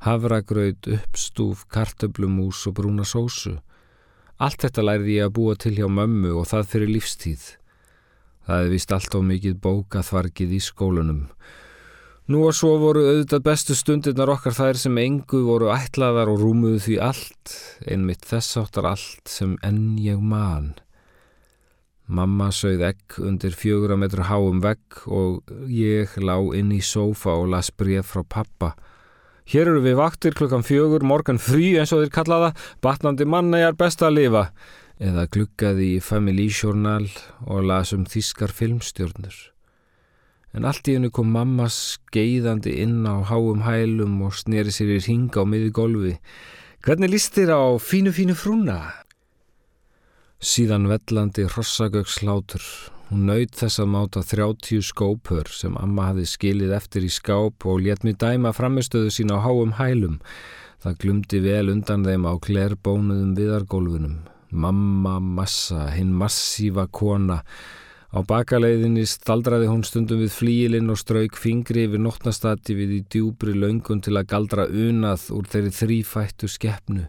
Havragraut, 0.04 0.92
uppstúf, 0.92 1.64
kartöblumús 1.72 2.66
og 2.68 2.76
brúna 2.82 3.08
sósu. 3.08 3.62
Allt 4.44 4.68
þetta 4.68 4.84
lærði 4.84 5.22
ég 5.22 5.30
að 5.30 5.36
búa 5.40 5.56
til 5.56 5.78
hjá 5.80 5.88
mömmu 5.88 6.36
og 6.36 6.52
það 6.52 6.68
fyrir 6.74 6.94
lífstíð. 6.98 7.48
Það 8.44 8.60
hefði 8.60 8.76
vist 8.76 8.92
allt 8.92 9.16
á 9.16 9.20
mikið 9.24 9.58
bókaþvargið 9.64 10.60
í 10.60 10.62
skólunum. 10.68 11.26
Nú 12.30 12.44
og 12.46 12.54
svo 12.54 12.76
voru 12.78 13.02
auðvitað 13.10 13.42
bestu 13.42 13.74
stundirnar 13.74 14.30
okkar 14.30 14.54
þær 14.54 14.78
sem 14.78 14.98
engu 15.02 15.40
voru 15.48 15.72
ætlaðar 15.74 16.30
og 16.30 16.44
rúmuðu 16.44 16.78
því 16.84 16.98
allt, 17.02 17.56
einmitt 17.90 18.28
þess 18.30 18.60
áttar 18.62 18.86
allt 18.92 19.32
sem 19.34 19.56
enn 19.66 19.98
ég 19.98 20.22
man. 20.22 20.76
Mamma 22.06 22.52
sögð 22.54 22.86
egg 22.92 23.18
undir 23.26 23.58
fjögur 23.58 23.96
að 23.96 24.02
metru 24.04 24.30
háum 24.30 24.62
vegg 24.62 25.02
og 25.10 25.42
ég 25.74 26.14
lá 26.22 26.38
inn 26.54 26.70
í 26.70 26.84
sófa 26.86 27.34
og 27.34 27.50
las 27.56 27.74
bref 27.74 28.14
frá 28.14 28.22
pappa. 28.22 28.76
Hér 29.50 29.74
eru 29.74 29.82
við 29.90 29.98
vaktir 29.98 30.38
klukkan 30.38 30.62
fjögur, 30.62 31.02
morgan 31.02 31.42
frí 31.42 31.80
eins 31.82 31.98
og 31.98 32.06
þeir 32.06 32.18
kallaða, 32.22 32.56
batnandi 32.86 33.26
manna 33.26 33.66
ég 33.66 33.74
er 33.74 33.82
best 33.82 34.06
að 34.06 34.20
lifa. 34.22 34.50
Eða 35.02 35.32
glukkaði 35.34 35.96
í 35.96 36.02
Family 36.04 36.52
Journal 36.54 37.10
og 37.50 37.66
las 37.66 37.98
um 37.98 38.06
þískar 38.06 38.54
filmstjórnur 38.54 39.48
en 40.54 40.66
allt 40.66 40.88
í 40.90 40.96
hennu 40.98 41.12
kom 41.14 41.30
mamma 41.34 41.68
skeiðandi 41.74 42.78
inn 42.84 43.04
á 43.06 43.22
háum 43.30 43.66
hælum 43.68 44.22
og 44.26 44.38
sneri 44.40 44.74
sér 44.74 44.96
í 44.98 45.02
ringa 45.06 45.42
á 45.42 45.46
miði 45.46 45.74
golfi. 45.76 46.16
Hvernig 46.86 47.12
líst 47.12 47.36
þér 47.36 47.52
á 47.54 47.64
fínu 47.78 48.14
fínu 48.16 48.38
frúna? 48.40 48.80
Síðan 50.40 50.88
vellandi 50.88 51.44
rossagöggslátur. 51.52 52.64
Hún 53.10 53.26
naut 53.26 53.56
þess 53.58 53.82
að 53.82 53.90
máta 53.90 54.22
þrjáttíu 54.22 54.84
skópur 54.86 55.50
sem 55.52 55.74
amma 55.82 56.12
hafi 56.12 56.28
skilið 56.30 56.76
eftir 56.78 57.08
í 57.08 57.10
skáp 57.12 57.66
og 57.66 57.82
létt 57.84 58.06
mér 58.06 58.16
dæma 58.22 58.54
framistöðu 58.54 59.10
sín 59.12 59.34
á 59.34 59.42
háum 59.42 59.74
hælum. 59.80 60.20
Það 60.80 61.00
glumdi 61.04 61.42
vel 61.44 61.74
undan 61.74 62.06
þeim 62.08 62.28
á 62.30 62.34
klerbónuðum 62.40 63.34
viðargólfunum. 63.36 64.16
Mamma 64.50 65.18
massa, 65.20 65.90
hinn 65.92 66.14
massífa 66.16 66.88
kona, 66.88 67.42
Á 68.10 68.26
bakaleiðinni 68.26 69.04
staldraði 69.06 69.68
hún 69.70 69.84
stundum 69.86 70.24
við 70.24 70.32
flíilinn 70.34 70.90
og 70.90 70.98
strauk 70.98 71.36
fingri 71.38 71.84
yfir 71.86 72.02
nótnastati 72.02 72.74
við 72.74 72.96
í 72.96 73.02
djúbri 73.06 73.54
laungun 73.54 74.02
til 74.02 74.16
að 74.18 74.32
galdra 74.32 74.66
unað 74.66 75.28
úr 75.36 75.50
þeirri 75.52 75.74
þrýfættu 75.78 76.50
skeppnu. 76.50 77.06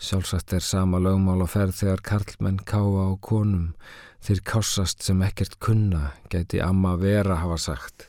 Sjálfsagt 0.00 0.54
er 0.56 0.64
sama 0.64 1.00
lögmál 1.04 1.44
og 1.44 1.52
ferð 1.52 1.82
þegar 1.82 2.04
karlmenn 2.08 2.62
káa 2.64 3.12
á 3.12 3.16
konum. 3.20 3.74
Þeir 4.24 4.40
kássast 4.48 5.04
sem 5.04 5.20
ekkert 5.24 5.60
kunna, 5.60 6.14
gæti 6.32 6.64
amma 6.64 6.96
vera 7.00 7.36
hafa 7.42 7.60
sagt. 7.60 8.08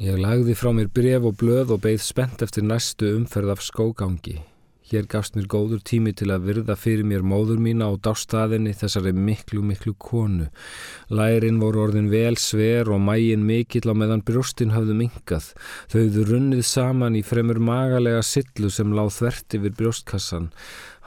Ég 0.00 0.16
lagði 0.18 0.56
frá 0.56 0.72
mér 0.72 0.88
bref 0.88 1.28
og 1.28 1.36
blöð 1.44 1.76
og 1.76 1.84
beigð 1.84 2.02
spennt 2.08 2.40
eftir 2.42 2.64
næstu 2.64 3.12
umferð 3.18 3.52
af 3.52 3.62
skógangi. 3.62 4.40
Hér 4.84 5.06
gafst 5.08 5.32
mér 5.32 5.46
góður 5.48 5.80
tími 5.80 6.10
til 6.12 6.26
að 6.28 6.42
virða 6.44 6.74
fyrir 6.76 7.06
mér 7.08 7.22
móður 7.24 7.56
mína 7.64 7.86
og 7.88 8.02
dástaðinni 8.04 8.74
þessari 8.76 9.14
miklu, 9.16 9.62
miklu 9.64 9.94
konu. 9.96 10.50
Lærin 11.08 11.56
voru 11.62 11.86
orðin 11.86 12.10
vel 12.12 12.36
sver 12.36 12.90
og 12.92 13.00
mægin 13.00 13.46
mikill 13.48 13.88
á 13.88 13.96
meðan 13.96 14.20
brjóstin 14.28 14.74
hafðu 14.74 14.98
minkað. 14.98 15.46
Þau 15.88 15.96
hefðu 16.02 16.24
runnið 16.28 16.60
saman 16.68 17.16
í 17.16 17.22
fremur 17.24 17.62
magalega 17.64 18.20
sillu 18.28 18.68
sem 18.68 18.92
láð 18.92 19.14
þvert 19.16 19.56
yfir 19.56 19.78
brjóstkassan. 19.78 20.50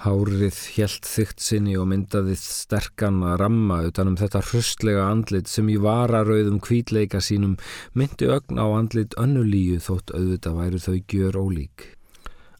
Hárið 0.08 0.58
helt 0.80 1.06
þygt 1.10 1.46
sinni 1.46 1.78
og 1.78 1.86
myndaðið 1.92 2.42
sterkan 2.42 3.20
að 3.30 3.38
ramma 3.44 3.84
utanum 3.86 4.18
þetta 4.18 4.42
hrustlega 4.46 5.06
andlit 5.10 5.50
sem 5.54 5.70
í 5.70 5.78
vararauðum 5.82 6.58
kvítleika 6.66 7.22
sínum 7.22 7.54
myndi 7.94 8.30
ögn 8.34 8.58
á 8.58 8.66
andlit 8.74 9.14
önnulíu 9.22 9.78
þótt 9.86 10.18
auðvitað 10.18 10.60
væru 10.64 10.84
þau 10.88 10.98
gjör 11.14 11.40
ólík. 11.46 11.88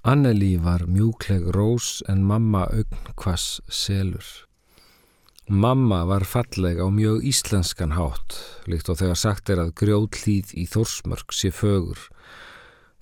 Anneli 0.08 0.54
var 0.56 0.86
mjúkleg 0.88 1.50
rós 1.52 1.98
en 2.08 2.22
mamma 2.24 2.62
augn 2.72 3.10
kvass 3.20 3.58
selur. 3.68 4.24
Mamma 5.52 6.06
var 6.08 6.24
falleg 6.24 6.80
á 6.80 6.88
mjög 6.88 7.26
íslenskan 7.28 7.92
hátt, 7.92 8.38
líkt 8.72 8.88
og 8.88 9.02
þegar 9.02 9.20
sagt 9.20 9.52
er 9.52 9.60
að 9.66 9.74
grjóðlýð 9.82 10.56
í 10.56 10.64
Þórsmörk 10.72 11.36
sé 11.36 11.52
fögur. 11.52 12.00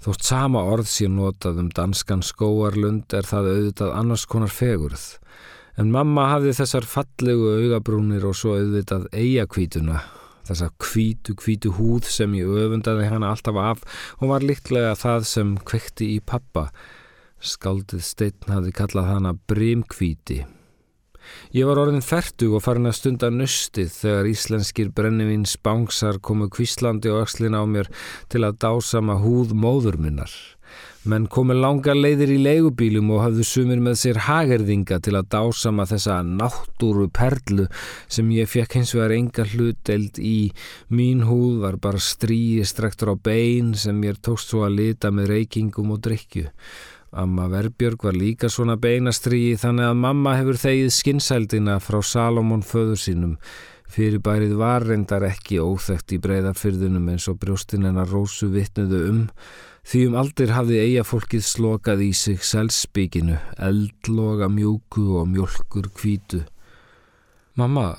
Þótt 0.01 0.25
sama 0.25 0.65
orð 0.65 0.89
sé 0.89 1.05
notað 1.05 1.62
um 1.62 1.69
danskan 1.77 2.25
skóarlund 2.25 3.13
er 3.13 3.29
það 3.29 3.51
auðvitað 3.53 3.95
annars 4.01 4.25
konar 4.25 4.57
fegurð. 4.57 5.05
En 5.77 5.93
mamma 5.93 6.31
hafði 6.33 6.57
þessar 6.57 6.89
fallegu 6.89 7.53
augabrúnir 7.59 8.25
og 8.25 8.33
svo 8.33 8.57
auðvitað 8.57 9.12
eigakvítuna 9.13 10.01
þessa 10.47 10.71
kvítu, 10.81 11.35
kvítu 11.39 11.75
húð 11.77 12.09
sem 12.11 12.35
ég 12.37 12.49
öfundaði 12.65 13.09
hana 13.11 13.31
alltaf 13.33 13.61
af 13.61 13.85
og 14.19 14.33
var 14.33 14.45
líklega 14.45 14.97
það 14.99 15.29
sem 15.31 15.55
kvekti 15.65 16.11
í 16.17 16.19
pappa. 16.21 16.69
Skaldið 17.41 18.03
steitn 18.05 18.53
hafði 18.55 18.75
kallað 18.75 19.11
hana 19.13 19.33
brimkvíti 19.49 20.43
Ég 21.55 21.67
var 21.67 21.79
orðin 21.81 22.03
færtug 22.05 22.55
og 22.57 22.63
farin 22.65 22.89
að 22.89 22.97
stunda 22.99 23.29
nustið 23.33 23.91
þegar 23.93 24.29
íslenskir 24.29 24.91
brennivins 24.95 25.55
bánsar 25.65 26.19
komu 26.23 26.49
kvíslandi 26.51 27.11
og 27.13 27.23
axlin 27.23 27.57
á 27.57 27.63
mér 27.69 27.89
til 28.31 28.43
að 28.45 28.59
dásama 28.65 29.17
húð 29.23 29.55
móðurminnar. 29.57 30.31
Menn 31.05 31.27
komu 31.29 31.53
langa 31.53 31.93
leiðir 31.93 32.31
í 32.33 32.35
leigubílum 32.41 33.12
og 33.13 33.19
hafðu 33.21 33.43
sumir 33.45 33.81
með 33.85 34.00
sér 34.01 34.17
hagerðinga 34.25 34.97
til 35.05 35.12
að 35.13 35.27
dásama 35.35 35.83
þessa 35.85 36.15
náttúru 36.25 37.05
perlu 37.13 37.67
sem 38.09 38.31
ég 38.33 38.50
fekk 38.50 38.79
hins 38.79 38.93
vegar 38.95 39.13
enga 39.13 39.45
hluteld 39.51 40.17
í. 40.17 40.50
Mín 40.89 41.21
húð 41.29 41.59
var 41.62 41.77
bara 41.83 42.01
stríi 42.01 42.65
strektur 42.65 43.13
á 43.13 43.15
bein 43.21 43.75
sem 43.77 44.00
mér 44.01 44.17
tókst 44.17 44.50
svo 44.50 44.63
að 44.65 44.79
lita 44.79 45.12
með 45.13 45.29
reykingum 45.35 45.93
og 45.93 46.01
drikju. 46.09 46.47
Amma 47.13 47.45
Verbjörg 47.53 48.07
var 48.09 48.17
líka 48.17 48.50
svona 48.50 48.74
beinastriði 48.81 49.62
þannig 49.62 49.91
að 49.91 50.01
mamma 50.07 50.35
hefur 50.39 50.57
þegið 50.65 50.91
skinnsældina 50.97 51.77
frá 51.85 52.00
Salomón 52.01 52.65
föður 52.65 52.97
sínum. 53.03 53.38
Fyrirbærið 53.93 54.57
var 54.57 54.89
reyndar 54.89 55.29
ekki 55.29 55.62
óþægt 55.62 56.17
í 56.17 56.21
breyðarfyrðunum 56.25 57.13
eins 57.13 57.29
og 57.29 57.38
brjóstin 57.45 57.85
hennar 57.85 58.09
rósu 58.09 58.50
vittnuðu 58.50 59.05
um 59.13 59.24
Því 59.85 60.01
um 60.09 60.15
aldir 60.17 60.49
hafði 60.55 60.79
eigafólkið 60.81 61.43
slokað 61.45 61.99
í 62.07 62.11
sig 62.17 62.41
selspíkinu, 62.41 63.37
eldloga 63.61 64.47
mjúku 64.49 65.11
og 65.19 65.27
mjölkur 65.29 65.91
kvítu. 65.93 66.41
Mamma, 67.55 67.91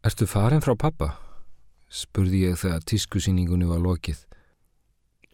ertu 0.00 0.24
farin 0.26 0.64
frá 0.64 0.72
pappa? 0.80 1.10
spurði 1.88 2.42
ég 2.50 2.56
þegar 2.60 2.84
tískusýningunni 2.88 3.68
var 3.68 3.80
lokið. 3.80 4.24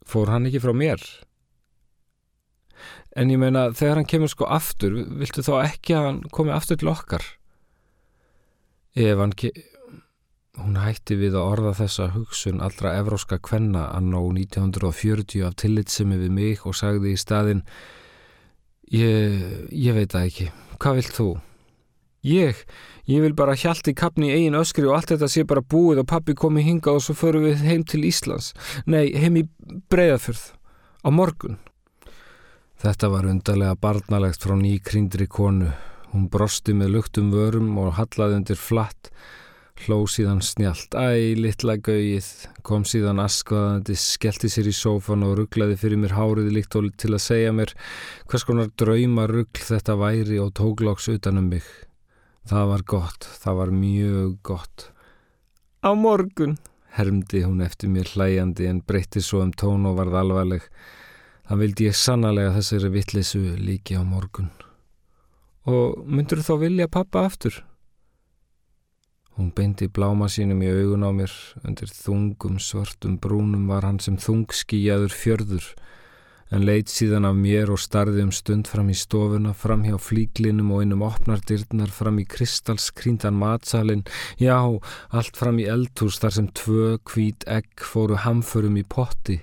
Fór 0.06 0.30
hann 0.30 0.46
ekki 0.46 0.60
frá 0.62 0.74
mér? 0.76 1.02
En 3.14 3.30
ég 3.30 3.38
meina, 3.38 3.68
þegar 3.74 4.00
hann 4.00 4.10
kemur 4.10 4.30
sko 4.30 4.46
aftur, 4.50 4.94
viltu 5.18 5.42
þá 5.46 5.54
ekki 5.64 5.94
að 5.94 6.08
hann 6.08 6.20
komi 6.34 6.54
aftur 6.54 6.78
til 6.78 6.90
okkar? 6.90 7.26
Ef 8.94 9.22
hann 9.22 9.34
kemur... 9.38 9.70
Hún 10.54 10.76
hætti 10.78 11.16
við 11.18 11.34
að 11.34 11.48
orða 11.50 11.72
þessa 11.80 12.12
hugsun 12.14 12.62
allra 12.62 12.94
evróska 13.00 13.40
kvenna 13.42 13.88
annó 13.96 14.22
1940 14.30 15.42
af 15.48 15.56
tillitsemi 15.58 16.20
við 16.20 16.34
mig 16.36 16.62
og 16.68 16.76
sagði 16.78 17.14
í 17.14 17.20
staðin 17.20 17.64
Ég, 18.94 19.40
ég 19.72 19.96
veit 19.96 20.12
það 20.12 20.26
ekki. 20.28 20.46
Hvað 20.78 20.98
vilt 21.00 21.16
þú? 21.16 21.28
Ég, 22.24 22.60
ég 23.10 23.24
vil 23.24 23.34
bara 23.36 23.56
hjálta 23.58 23.90
í 23.90 23.96
kapni 23.96 24.28
í 24.28 24.34
eigin 24.36 24.58
öskri 24.58 24.86
og 24.86 24.98
allt 24.98 25.10
þetta 25.12 25.28
sé 25.32 25.42
bara 25.48 25.64
búið 25.64 26.02
og 26.04 26.08
pappi 26.12 26.36
komi 26.38 26.62
hingað 26.64 27.00
og 27.00 27.04
svo 27.04 27.16
förum 27.18 27.46
við 27.48 27.64
heim 27.64 27.84
til 27.88 28.04
Íslands. 28.06 28.52
Nei, 28.86 29.10
heim 29.18 29.40
í 29.40 29.44
Breiðafjörð. 29.90 30.44
Á 31.04 31.08
morgun. 31.12 31.58
Þetta 32.80 33.10
var 33.12 33.26
undarlega 33.28 33.76
barnalegt 33.80 34.44
frá 34.44 34.54
ný 34.60 34.76
krindri 34.84 35.26
konu. 35.26 35.72
Hún 36.12 36.28
brosti 36.30 36.76
með 36.76 36.94
luktum 36.98 37.32
vörum 37.34 37.74
og 37.80 37.96
hallaði 37.98 38.38
undir 38.38 38.60
flatt 38.60 39.10
Hló 39.82 40.04
síðan 40.06 40.38
snjált, 40.38 40.94
æ, 40.94 41.34
litla 41.34 41.74
gauið, 41.82 42.28
kom 42.64 42.84
síðan 42.86 43.18
askvaðandi, 43.20 43.96
skellti 43.98 44.48
sér 44.48 44.68
í 44.70 44.74
sófan 44.76 45.24
og 45.26 45.34
rugglaði 45.40 45.74
fyrir 45.80 45.98
mér 46.00 46.14
hárið 46.14 46.52
líkt 46.54 46.76
og 46.78 46.86
til 46.94 47.10
að 47.10 47.24
segja 47.24 47.50
mér 47.52 47.74
hvers 48.30 48.46
konar 48.46 48.70
drauma 48.78 49.26
ruggl 49.28 49.66
þetta 49.66 49.96
væri 49.98 50.38
og 50.40 50.54
tóglóks 50.60 51.10
utanum 51.16 51.50
mig. 51.50 51.66
Það 52.46 52.70
var 52.70 52.86
gott, 52.94 53.28
það 53.42 53.58
var 53.60 53.74
mjög 53.74 54.38
gott. 54.46 54.86
Á 55.82 55.90
morgun, 55.98 56.56
hermdi 56.94 57.42
hún 57.42 57.66
eftir 57.66 57.90
mér 57.90 58.14
hlæjandi 58.14 58.70
en 58.70 58.80
breytti 58.86 59.20
svo 59.26 59.42
um 59.42 59.52
tón 59.52 59.90
og 59.90 59.98
varð 59.98 60.22
alvarleg. 60.22 60.70
Það 61.50 61.64
vildi 61.66 61.90
ég 61.90 61.98
sannlega 61.98 62.54
þessari 62.54 62.94
vittlisu 62.94 63.44
líki 63.58 63.98
á 63.98 64.06
morgun. 64.06 64.54
Og 65.66 66.04
myndur 66.06 66.40
þú 66.40 66.46
þá 66.54 66.60
vilja 66.62 66.92
pappa 66.92 67.26
aftur? 67.26 67.64
Hún 69.34 69.48
beindi 69.50 69.88
bláma 69.90 70.28
sínum 70.30 70.60
í 70.62 70.68
augun 70.70 71.02
á 71.02 71.10
mér, 71.10 71.32
undir 71.66 71.90
þungum 71.90 72.60
svartum 72.62 73.16
brúnum 73.18 73.64
var 73.66 73.82
hann 73.82 73.98
sem 73.98 74.14
þungskíjaður 74.14 75.10
fjörður, 75.10 75.66
en 76.54 76.62
leitt 76.68 76.92
síðan 76.92 77.26
af 77.26 77.34
mér 77.34 77.72
og 77.74 77.80
starði 77.82 78.22
um 78.22 78.30
stund 78.30 78.70
fram 78.70 78.92
í 78.94 78.94
stofuna, 78.94 79.50
fram 79.58 79.82
hjá 79.88 79.96
flíklinum 79.98 80.70
og 80.70 80.84
einum 80.84 81.02
opnardyrnar, 81.08 81.90
fram 81.90 82.20
í 82.22 82.28
kristalskríndan 82.30 83.34
matsalinn, 83.40 84.04
já, 84.38 84.60
allt 85.10 85.40
fram 85.40 85.58
í 85.58 85.66
eldhús 85.66 86.20
þar 86.22 86.38
sem 86.38 86.52
tvö 86.54 86.92
hvít 87.02 87.48
egg 87.50 87.88
fóru 87.90 88.22
hamförum 88.22 88.78
í 88.78 88.86
potti 88.86 89.40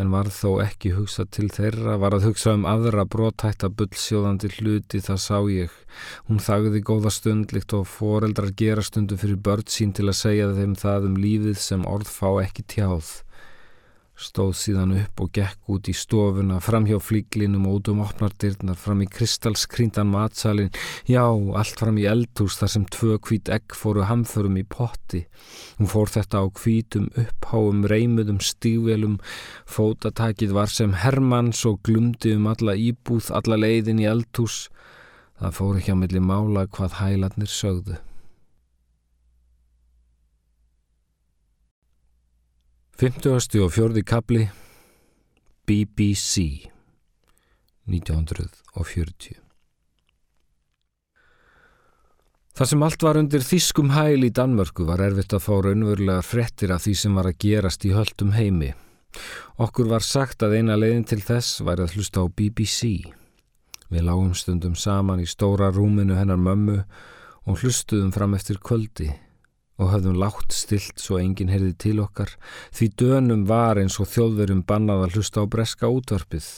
en 0.00 0.12
var 0.12 0.30
þó 0.32 0.62
ekki 0.64 0.94
hugsað 0.96 1.30
til 1.36 1.48
þeirra, 1.52 1.98
var 2.00 2.16
að 2.16 2.28
hugsa 2.30 2.54
um 2.56 2.64
aðra 2.68 3.04
brotætta 3.04 3.68
bullsjóðandi 3.68 4.52
hluti, 4.56 5.02
það 5.04 5.20
sá 5.24 5.38
ég. 5.52 5.74
Hún 6.28 6.40
þagði 6.40 6.84
góða 6.88 7.12
stund 7.12 7.52
líkt 7.52 7.74
og 7.76 7.88
foreldrar 7.90 8.54
gera 8.56 8.84
stundu 8.86 9.18
fyrir 9.20 9.40
börn 9.48 9.68
sín 9.68 9.92
til 9.96 10.08
að 10.08 10.20
segja 10.22 10.48
þeim 10.56 10.78
það 10.80 11.10
um 11.10 11.20
lífið 11.20 11.60
sem 11.60 11.84
orð 11.88 12.08
fá 12.08 12.30
ekki 12.44 12.64
tjáð 12.76 13.18
stóð 14.22 14.52
síðan 14.58 14.94
upp 15.00 15.22
og 15.24 15.30
gekk 15.36 15.72
út 15.74 15.88
í 15.90 15.94
stofuna, 15.96 16.60
fram 16.62 16.86
hjá 16.88 16.98
flíklinum 17.02 17.66
og 17.68 17.80
út 17.80 17.90
um 17.92 18.02
opnardyrnar, 18.04 18.78
fram 18.78 19.02
í 19.04 19.08
kristalskríndan 19.10 20.10
matsalin, 20.12 20.70
já, 21.10 21.24
allt 21.26 21.82
fram 21.82 21.98
í 22.00 22.06
eldhús 22.10 22.58
þar 22.60 22.72
sem 22.74 22.86
tvö 22.96 23.18
hvít 23.26 23.50
egg 23.52 23.76
fóru 23.78 24.06
hamförum 24.08 24.60
í 24.60 24.64
potti. 24.68 25.24
Hún 25.80 25.90
fór 25.90 26.12
þetta 26.14 26.42
á 26.42 26.46
hvítum, 26.46 27.10
uppháum, 27.24 27.82
reymuðum, 27.90 28.38
stígvelum, 28.44 29.18
fótatakið 29.66 30.54
var 30.58 30.70
sem 30.70 30.94
Hermanns 31.02 31.64
og 31.68 31.82
glumdi 31.86 32.36
um 32.36 32.48
alla 32.52 32.78
íbúð, 32.78 33.32
alla 33.34 33.58
leiðin 33.58 34.02
í 34.02 34.08
eldhús. 34.10 34.68
Það 35.42 35.58
fór 35.58 35.76
ekki 35.82 35.94
á 35.94 36.02
milli 36.04 36.22
mála 36.22 36.68
hvað 36.70 36.98
hælarnir 37.00 37.50
sögðu. 37.50 37.98
50. 43.02 43.56
og 43.58 43.72
fjörði 43.74 44.04
kapli 44.06 44.44
BBC 45.66 46.68
1940 47.90 49.40
Það 52.54 52.70
sem 52.70 52.84
allt 52.86 53.02
var 53.02 53.18
undir 53.18 53.42
þýskum 53.42 53.90
hæl 53.96 54.22
í 54.22 54.30
Danmörku 54.30 54.86
var 54.86 55.02
erfitt 55.02 55.34
að 55.34 55.42
fá 55.48 55.50
raunverulegar 55.66 56.22
frettir 56.22 56.70
af 56.76 56.84
því 56.86 56.94
sem 57.00 57.18
var 57.18 57.26
að 57.32 57.40
gerast 57.42 57.88
í 57.88 57.90
höldum 57.90 58.30
heimi. 58.36 58.70
Okkur 59.58 59.90
var 59.90 60.06
sagt 60.06 60.46
að 60.46 60.60
eina 60.60 60.78
leiðin 60.78 61.08
til 61.10 61.18
þess 61.26 61.58
væri 61.66 61.88
að 61.88 61.98
hlusta 61.98 62.22
á 62.22 62.30
BBC. 62.30 63.10
Við 63.90 64.06
lágum 64.06 64.30
stundum 64.38 64.78
saman 64.78 65.26
í 65.26 65.26
stóra 65.26 65.74
rúminu 65.74 66.14
hennar 66.22 66.38
mömmu 66.38 66.78
og 67.50 67.66
hlustuðum 67.66 68.14
fram 68.14 68.38
eftir 68.38 68.62
kvöldi 68.62 69.10
og 69.80 69.92
höfðum 69.94 70.18
látt 70.20 70.52
stilt 70.54 71.00
svo 71.00 71.18
enginn 71.20 71.52
heyrði 71.52 71.72
til 71.80 71.98
okkar 72.02 72.34
því 72.74 72.88
dönum 73.00 73.44
var 73.48 73.80
eins 73.80 73.98
og 74.02 74.10
þjóðverum 74.12 74.64
bannað 74.68 75.06
að 75.06 75.16
hlusta 75.16 75.44
á 75.44 75.46
breska 75.48 75.90
útvarpið. 75.90 76.48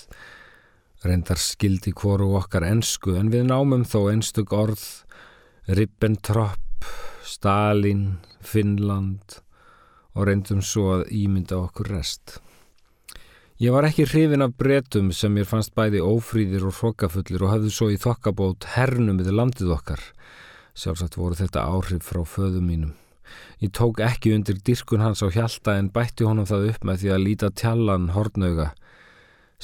Reyndar 1.05 1.41
skildi 1.41 1.93
hvoru 1.93 2.33
okkar 2.39 2.67
ensku 2.67 3.15
en 3.19 3.31
við 3.33 3.49
námum 3.51 3.85
þó 3.85 4.09
einstug 4.13 4.55
orð 4.57 4.85
Ribbentrop, 5.69 6.89
Stalin, 7.25 8.19
Finnland 8.41 9.39
og 10.15 10.27
reyndum 10.29 10.63
svo 10.65 10.99
að 10.99 11.07
ímynda 11.17 11.59
okkur 11.61 11.91
rest. 11.97 12.39
Ég 13.63 13.71
var 13.71 13.87
ekki 13.87 14.07
hrifin 14.09 14.43
af 14.45 14.57
bretum 14.59 15.13
sem 15.15 15.33
mér 15.33 15.47
fannst 15.47 15.75
bæði 15.79 16.03
ófríðir 16.03 16.67
og 16.67 16.75
hrokkafullir 16.81 17.45
og 17.47 17.53
hafði 17.53 17.71
svo 17.71 17.89
í 17.95 18.01
þokkabót 18.03 18.67
hernum 18.75 19.21
við 19.23 19.31
landið 19.31 19.71
okkar. 19.77 20.03
Sjálfsagt 20.75 21.17
voru 21.21 21.39
þetta 21.39 21.63
áhrif 21.71 22.03
frá 22.11 22.25
föðum 22.27 22.67
mínum. 22.67 22.93
Ég 23.63 23.73
tók 23.75 24.01
ekki 24.05 24.35
undir 24.37 24.59
dirkun 24.61 25.05
hans 25.05 25.23
á 25.25 25.29
hjálta 25.33 25.77
en 25.79 25.93
bætti 25.95 26.27
honum 26.29 26.49
það 26.49 26.69
upp 26.73 26.89
með 26.89 27.03
því 27.03 27.13
að 27.15 27.25
líta 27.27 27.51
tjallan 27.51 28.11
hortnauga. 28.17 28.73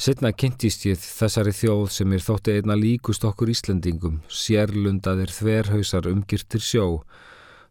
Sittna 0.01 0.31
kynntist 0.33 0.85
ég 0.87 0.97
þessari 0.97 1.51
þjóð 1.53 1.89
sem 1.93 2.13
er 2.15 2.23
þótti 2.25 2.55
einna 2.57 2.77
líkust 2.79 3.25
okkur 3.27 3.51
Íslandingum, 3.53 4.21
sérlundaðir 4.27 5.33
þverhausar 5.35 6.07
umgirtir 6.09 6.63
sjó, 6.63 7.03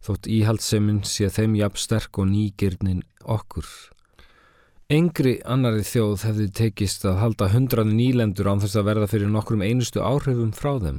þótt 0.05 0.29
íhaldseminn 0.31 1.01
sé 1.03 1.27
þeim 1.33 1.57
jafn 1.59 1.81
sterk 1.81 2.21
og 2.21 2.29
nýgirnin 2.29 3.01
okkur. 3.25 3.67
Engri 4.91 5.37
annari 5.47 5.85
þjóð 5.87 6.25
hefði 6.27 6.45
tekist 6.61 7.05
að 7.07 7.19
halda 7.21 7.49
hundrað 7.53 7.91
nýlendur 7.95 8.49
án 8.51 8.59
þess 8.63 8.79
að 8.79 8.87
verða 8.89 9.11
fyrir 9.11 9.29
nokkrum 9.31 9.61
einustu 9.63 10.01
áhrifum 10.03 10.49
frá 10.55 10.73
þeim. 10.83 10.97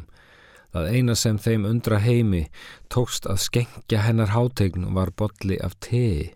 Það 0.73 0.89
eina 0.97 1.17
sem 1.19 1.37
þeim 1.37 1.67
undra 1.69 1.99
heimi 2.01 2.47
tókst 2.93 3.29
að 3.29 3.43
skengja 3.45 4.01
hennar 4.07 4.33
hátegn 4.33 4.89
var 4.97 5.13
botli 5.13 5.59
af 5.61 5.77
tei. 5.85 6.33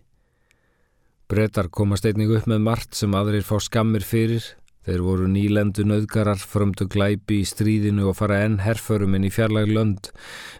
Bretar 1.27 1.71
komast 1.73 2.05
einnig 2.05 2.29
upp 2.31 2.45
með 2.47 2.61
margt 2.63 2.95
sem 2.95 3.15
aðrir 3.17 3.43
fá 3.43 3.57
skammir 3.59 4.05
fyrir. 4.05 4.45
Þeir 4.87 5.01
voru 5.03 5.25
nýlendu 5.27 5.83
nöðgarar, 5.83 6.39
frömdu 6.39 6.85
glæpi 6.87 7.41
í 7.41 7.47
stríðinu 7.49 8.05
og 8.07 8.15
fara 8.21 8.37
enn 8.45 8.61
herförum 8.63 9.17
inn 9.17 9.25
í 9.27 9.33
fjarlag 9.33 9.67
lönd. 9.67 10.13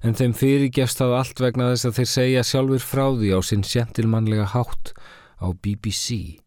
En 0.04 0.18
þeim 0.20 0.34
fyrirgefst 0.36 1.00
það 1.00 1.16
allt 1.22 1.44
vegna 1.46 1.70
þess 1.72 1.88
að 1.88 1.96
þeir 2.02 2.10
segja 2.16 2.44
sjálfur 2.50 2.84
frá 2.84 3.06
því 3.13 3.32
á 3.32 3.40
sinn 3.46 3.63
sjentilmannlega 3.63 4.50
hátt 4.52 4.92
á 5.40 5.48
BBC. 5.56 6.42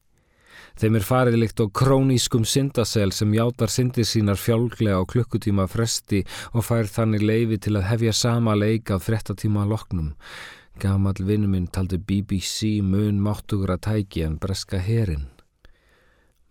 Þeim 0.81 0.95
er 0.97 1.05
farið 1.05 1.35
líkt 1.37 1.61
á 1.61 1.69
krónískum 1.77 2.47
syndasel 2.49 3.11
sem 3.13 3.35
játar 3.37 3.69
syndir 3.69 4.07
sínar 4.09 4.39
fjálglega 4.41 4.97
á 4.97 5.05
klukkutíma 5.05 5.67
fresti 5.69 6.23
og 6.57 6.65
fær 6.65 6.89
þannig 6.89 7.21
leifi 7.21 7.59
til 7.61 7.75
að 7.77 7.85
hefja 7.91 8.15
sama 8.17 8.55
leik 8.57 8.89
af 8.95 9.05
frettatíma 9.05 9.67
loknum. 9.69 10.15
Gamal 10.81 11.21
vinnuminn 11.21 11.67
taldi 11.69 11.99
BBC 12.01 12.81
mun 12.81 13.21
máttugra 13.21 13.77
tæki 13.77 14.25
en 14.25 14.39
breska 14.41 14.81
herin. 14.81 15.27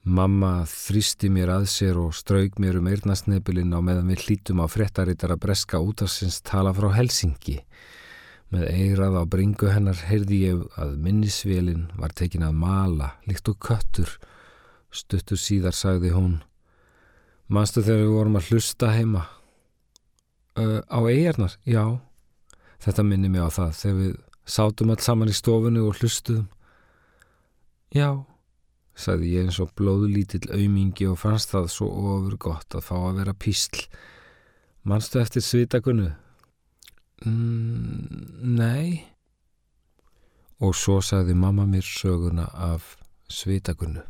Mamma 0.05 0.61
þrýsti 0.69 1.31
mér 1.33 1.49
að 1.55 1.65
sér 1.73 1.97
og 1.97 2.13
straug 2.13 2.61
mér 2.61 2.77
um 2.77 2.91
eirnasnefilinn 2.93 3.73
á 3.73 3.81
meðan 3.81 4.13
við 4.13 4.27
hlítum 4.27 4.61
á 4.61 4.69
frettaritar 4.69 5.33
að 5.33 5.41
breska 5.47 5.81
útarsins 5.81 6.43
tala 6.45 6.69
frá 6.77 6.91
Helsingi. 6.93 7.63
Með 8.49 8.65
eirað 8.73 9.19
á 9.21 9.23
bringu 9.29 9.69
hennar 9.69 9.99
heyrði 10.09 10.43
ég 10.47 10.61
að 10.81 10.95
minnisvélinn 11.05 11.89
var 11.99 12.15
tekin 12.17 12.47
að 12.47 12.57
mala, 12.57 13.13
líkt 13.29 13.51
og 13.51 13.59
köttur. 13.61 14.15
Stuttur 14.89 15.37
síðar 15.37 15.75
sagði 15.77 16.15
hún, 16.15 16.39
Manstu 17.49 17.81
þegar 17.81 18.03
við 18.03 18.11
vorum 18.13 18.37
að 18.37 18.47
hlusta 18.51 18.91
heima? 18.93 19.23
Uh, 20.53 20.81
á 20.85 20.99
eigarnar? 21.09 21.55
Já. 21.65 21.97
Þetta 22.77 23.05
minni 23.07 23.31
mig 23.33 23.41
á 23.41 23.49
það 23.49 23.71
þegar 23.79 23.95
við 23.97 24.11
sátum 24.53 24.91
alls 24.93 25.07
saman 25.09 25.31
í 25.31 25.33
stofunu 25.33 25.87
og 25.89 25.97
hlustuðum. 25.97 26.45
Já, 27.89 28.21
sagði 28.93 29.33
ég 29.33 29.49
eins 29.49 29.57
og 29.63 29.73
blóðlítill 29.81 30.45
aumingi 30.53 31.07
og 31.09 31.17
fannst 31.23 31.55
það 31.55 31.71
svo 31.73 31.89
ofur 32.13 32.37
gott 32.37 32.77
að 32.77 32.85
fá 32.85 32.95
að 32.99 33.21
vera 33.23 33.33
písl. 33.33 33.81
Manstu 34.85 35.17
eftir 35.23 35.41
svitakunnu? 35.41 36.11
Mm, 37.25 38.55
nei. 38.59 39.05
Og 40.59 40.75
svo 40.75 40.99
sagði 41.01 41.35
mamma 41.35 41.65
mér 41.65 41.83
söguna 41.83 42.47
af 42.53 42.95
svitakunnu. 43.29 44.01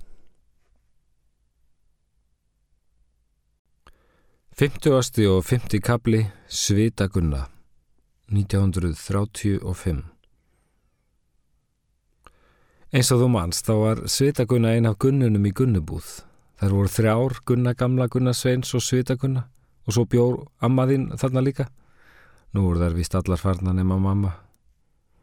50. 4.60 5.28
og 5.28 5.45
50. 5.45 5.80
kapli 5.80 6.26
Svitagunna 6.48 7.45
1935 8.28 10.02
Eins 12.91 13.12
og 13.13 13.22
þú 13.22 13.30
manst 13.32 13.69
þá 13.69 13.74
var 13.80 14.02
Svitagunna 14.12 14.74
ein 14.76 14.89
af 14.89 14.98
gunnunum 15.00 15.45
í 15.48 15.54
gunnubúð. 15.56 16.10
Þar 16.60 16.76
voru 16.76 16.91
þrjár 16.91 17.38
gunna 17.48 17.74
gamla 17.74 18.10
gunna 18.12 18.34
sveins 18.34 18.74
og 18.76 18.84
Svitagunna 18.84 19.45
og 19.88 19.95
svo 19.95 20.04
bjór 20.10 20.41
ammaðinn 20.60 21.13
þarna 21.15 21.45
líka. 21.45 21.69
Nú 22.54 22.66
voru 22.66 22.82
þær 22.82 22.96
vist 22.98 23.16
allar 23.18 23.42
farna 23.42 23.74
nema 23.78 24.00
mamma. 24.02 24.32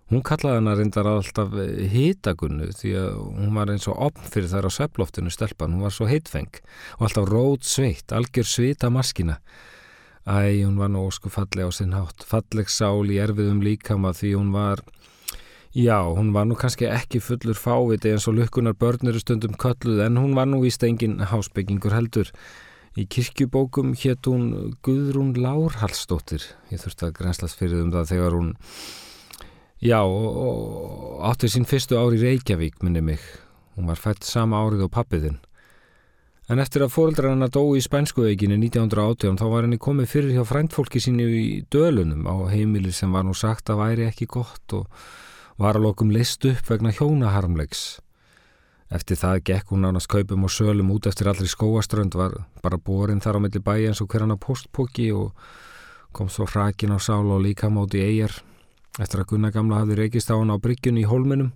Hún 0.06 0.22
kallaði 0.22 0.60
hana 0.60 0.74
reyndar 0.78 1.08
alltaf 1.10 1.54
hitagunnu 1.90 2.68
því 2.78 2.92
að 3.00 3.14
hún 3.40 3.56
var 3.56 3.72
eins 3.72 3.88
og 3.90 3.98
opn 4.06 4.28
fyrir 4.30 4.52
þær 4.52 4.68
á 4.68 4.76
svepploftinu 4.76 5.32
stelpan. 5.34 5.74
Hún 5.74 5.82
var 5.82 5.94
svo 5.96 6.06
heitfeng 6.06 6.60
og 7.00 7.08
alltaf 7.08 7.26
rót 7.26 7.66
sveitt, 7.66 8.14
algjör 8.14 8.46
svita 8.46 8.90
maskina. 8.94 9.40
Æ, 10.22 10.62
hún 10.62 10.78
var 10.78 10.92
nú 10.94 11.02
ósku 11.06 11.30
falleg 11.30 11.66
á 11.66 11.70
sinn 11.74 11.96
hátt. 11.98 12.22
Falleg 12.22 12.70
sál 12.70 13.10
í 13.10 13.18
erfiðum 13.22 13.64
líkama 13.66 14.14
því 14.14 14.32
hún 14.38 14.54
var... 14.54 14.84
Já, 15.74 15.98
hún 16.06 16.30
var 16.32 16.46
nú 16.46 16.54
kannski 16.54 16.86
ekki 16.86 17.18
fullur 17.20 17.58
fáviti 17.58 18.14
eins 18.14 18.28
og 18.30 18.38
lukkunar 18.38 18.78
börnir 18.78 19.18
stundum 19.20 19.58
kölluð 19.58 20.06
en 20.06 20.22
hún 20.22 20.38
var 20.38 20.46
nú 20.46 20.62
víst 20.62 20.86
engin 20.86 21.18
hásbyggingur 21.18 21.92
heldur. 21.92 22.30
Í 22.96 23.04
kirkjubókum 23.12 23.90
hétt 24.00 24.24
hún 24.24 24.76
Guðrún 24.84 25.34
Lárhalsdóttir. 25.36 26.40
Ég 26.72 26.80
þurfti 26.80 27.04
að 27.04 27.16
grænslast 27.18 27.58
fyrir 27.60 27.82
um 27.84 27.90
það 27.92 28.12
þegar 28.14 28.36
hún, 28.38 28.54
já, 29.84 29.98
og, 30.00 30.38
og 30.46 31.26
átti 31.28 31.50
sín 31.52 31.68
fyrstu 31.68 31.98
ári 32.00 32.16
í 32.16 32.22
Reykjavík, 32.22 32.80
minni 32.80 33.02
mig. 33.04 33.26
Hún 33.76 33.90
var 33.90 34.00
fætt 34.00 34.24
sama 34.24 34.62
árið 34.64 34.86
á 34.88 34.96
pappiðinn. 34.96 35.36
En 36.48 36.62
eftir 36.62 36.86
að 36.86 36.94
fóreldrar 36.94 37.34
hann 37.34 37.44
að 37.44 37.56
dó 37.58 37.62
í 37.76 37.82
spænskuveikinu 37.84 38.56
1918 38.62 39.36
þá 39.42 39.46
var 39.50 39.66
henni 39.66 39.80
komið 39.82 40.08
fyrir 40.14 40.32
hjá 40.38 40.46
fræntfólki 40.48 41.02
síni 41.02 41.26
í 41.26 41.46
dölunum 41.74 42.24
á 42.24 42.48
heimili 42.48 42.94
sem 42.96 43.12
var 43.12 43.26
nú 43.26 43.34
sagt 43.36 43.68
að 43.68 43.82
væri 43.82 44.06
ekki 44.06 44.30
gott 44.30 44.76
og 44.78 44.86
var 45.60 45.76
að 45.76 45.88
lokum 45.90 46.14
list 46.14 46.46
upp 46.48 46.70
vegna 46.70 46.94
hjónaharmlegs. 46.96 47.98
Eftir 48.86 49.18
það 49.18 49.40
gekk 49.48 49.72
hún 49.74 49.86
ánast 49.88 50.06
kaupum 50.10 50.44
og 50.46 50.52
sölum 50.54 50.92
út 50.94 51.08
eftir 51.10 51.26
allri 51.26 51.48
skóaströnd 51.50 52.14
var 52.14 52.36
bara 52.62 52.78
borin 52.78 53.20
þar 53.20 53.38
á 53.38 53.44
milli 53.44 53.58
bæi 53.58 53.88
eins 53.88 54.02
og 54.02 54.12
hver 54.12 54.22
hann 54.22 54.36
á 54.36 54.38
postpóki 54.38 55.08
og 55.10 55.34
kom 56.14 56.30
svo 56.30 56.46
hrakin 56.46 56.94
á 56.94 56.98
sál 57.02 57.26
og 57.26 57.42
líka 57.42 57.66
máti 57.66 57.98
eigjar 58.04 58.36
eftir 59.02 59.20
að 59.20 59.28
Gunnar 59.32 59.52
gamla 59.52 59.82
hafði 59.82 59.98
reykist 59.98 60.30
á 60.30 60.38
hann 60.38 60.54
á 60.54 60.56
bryggjun 60.62 61.02
í 61.02 61.08
hólminum 61.10 61.50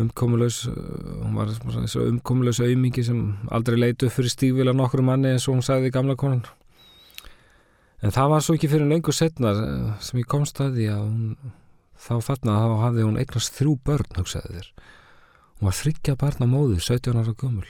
umkomulegs 0.00 0.64
hún 0.66 1.36
var 1.38 1.50
þessu 1.52 2.06
umkomulegs 2.08 2.60
auðmingi 2.64 3.04
sem 3.06 3.22
aldrei 3.52 3.78
leitu 3.78 4.10
fyrir 4.10 4.32
stífila 4.32 4.74
nokkru 4.74 5.04
manni 5.06 5.34
eins 5.34 5.48
og 5.48 5.58
hún 5.58 5.66
sagði 5.66 5.92
gamla 5.94 6.16
konan. 6.18 6.44
En 8.00 8.14
það 8.14 8.30
var 8.32 8.44
svo 8.44 8.56
ekki 8.56 8.70
fyrir 8.72 8.88
lengur 8.88 9.14
setnar 9.14 9.58
sem 10.00 10.22
ég 10.22 10.28
komst 10.30 10.60
að 10.62 10.78
því 10.78 10.86
að 10.94 11.02
hún 11.04 11.52
þá 12.00 12.14
þarna 12.30 12.60
þá 12.62 12.76
hafði 12.86 13.06
hún 13.06 13.20
eignast 13.20 13.58
þrjú 13.58 13.74
börn 13.84 14.16
hugsaði 14.16 14.56
þér 14.56 14.70
Hún 15.60 15.68
var 15.68 15.76
þryggja 15.76 16.16
barna 16.16 16.46
móðu, 16.48 16.78
17 16.80 17.18
ára 17.20 17.34
gömul. 17.36 17.68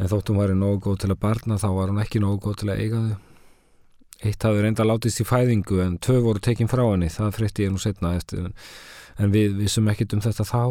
En 0.00 0.08
þótt 0.08 0.30
hún 0.32 0.38
væri 0.40 0.54
nógu 0.56 0.78
góð 0.86 1.02
til 1.02 1.10
að 1.12 1.18
barna, 1.20 1.58
þá 1.60 1.68
var 1.76 1.90
hún 1.92 2.00
ekki 2.00 2.22
nógu 2.22 2.38
góð 2.46 2.54
til 2.62 2.68
að 2.72 2.80
eiga 2.80 3.00
þau. 3.02 3.18
Eitt 4.24 4.46
hafði 4.48 4.62
reynda 4.64 4.86
látist 4.88 5.20
í 5.20 5.26
fæðingu, 5.28 5.82
en 5.84 5.98
tvö 6.00 6.22
voru 6.24 6.40
tekinn 6.40 6.70
frá 6.72 6.80
henni, 6.86 7.10
það 7.12 7.34
frétti 7.36 7.66
ég 7.66 7.74
nú 7.74 7.82
setna 7.82 8.14
eftir, 8.16 8.48
en 9.20 9.34
við 9.36 9.58
vissum 9.60 9.90
ekkit 9.92 10.16
um 10.16 10.22
þetta 10.24 10.48
þá. 10.48 10.62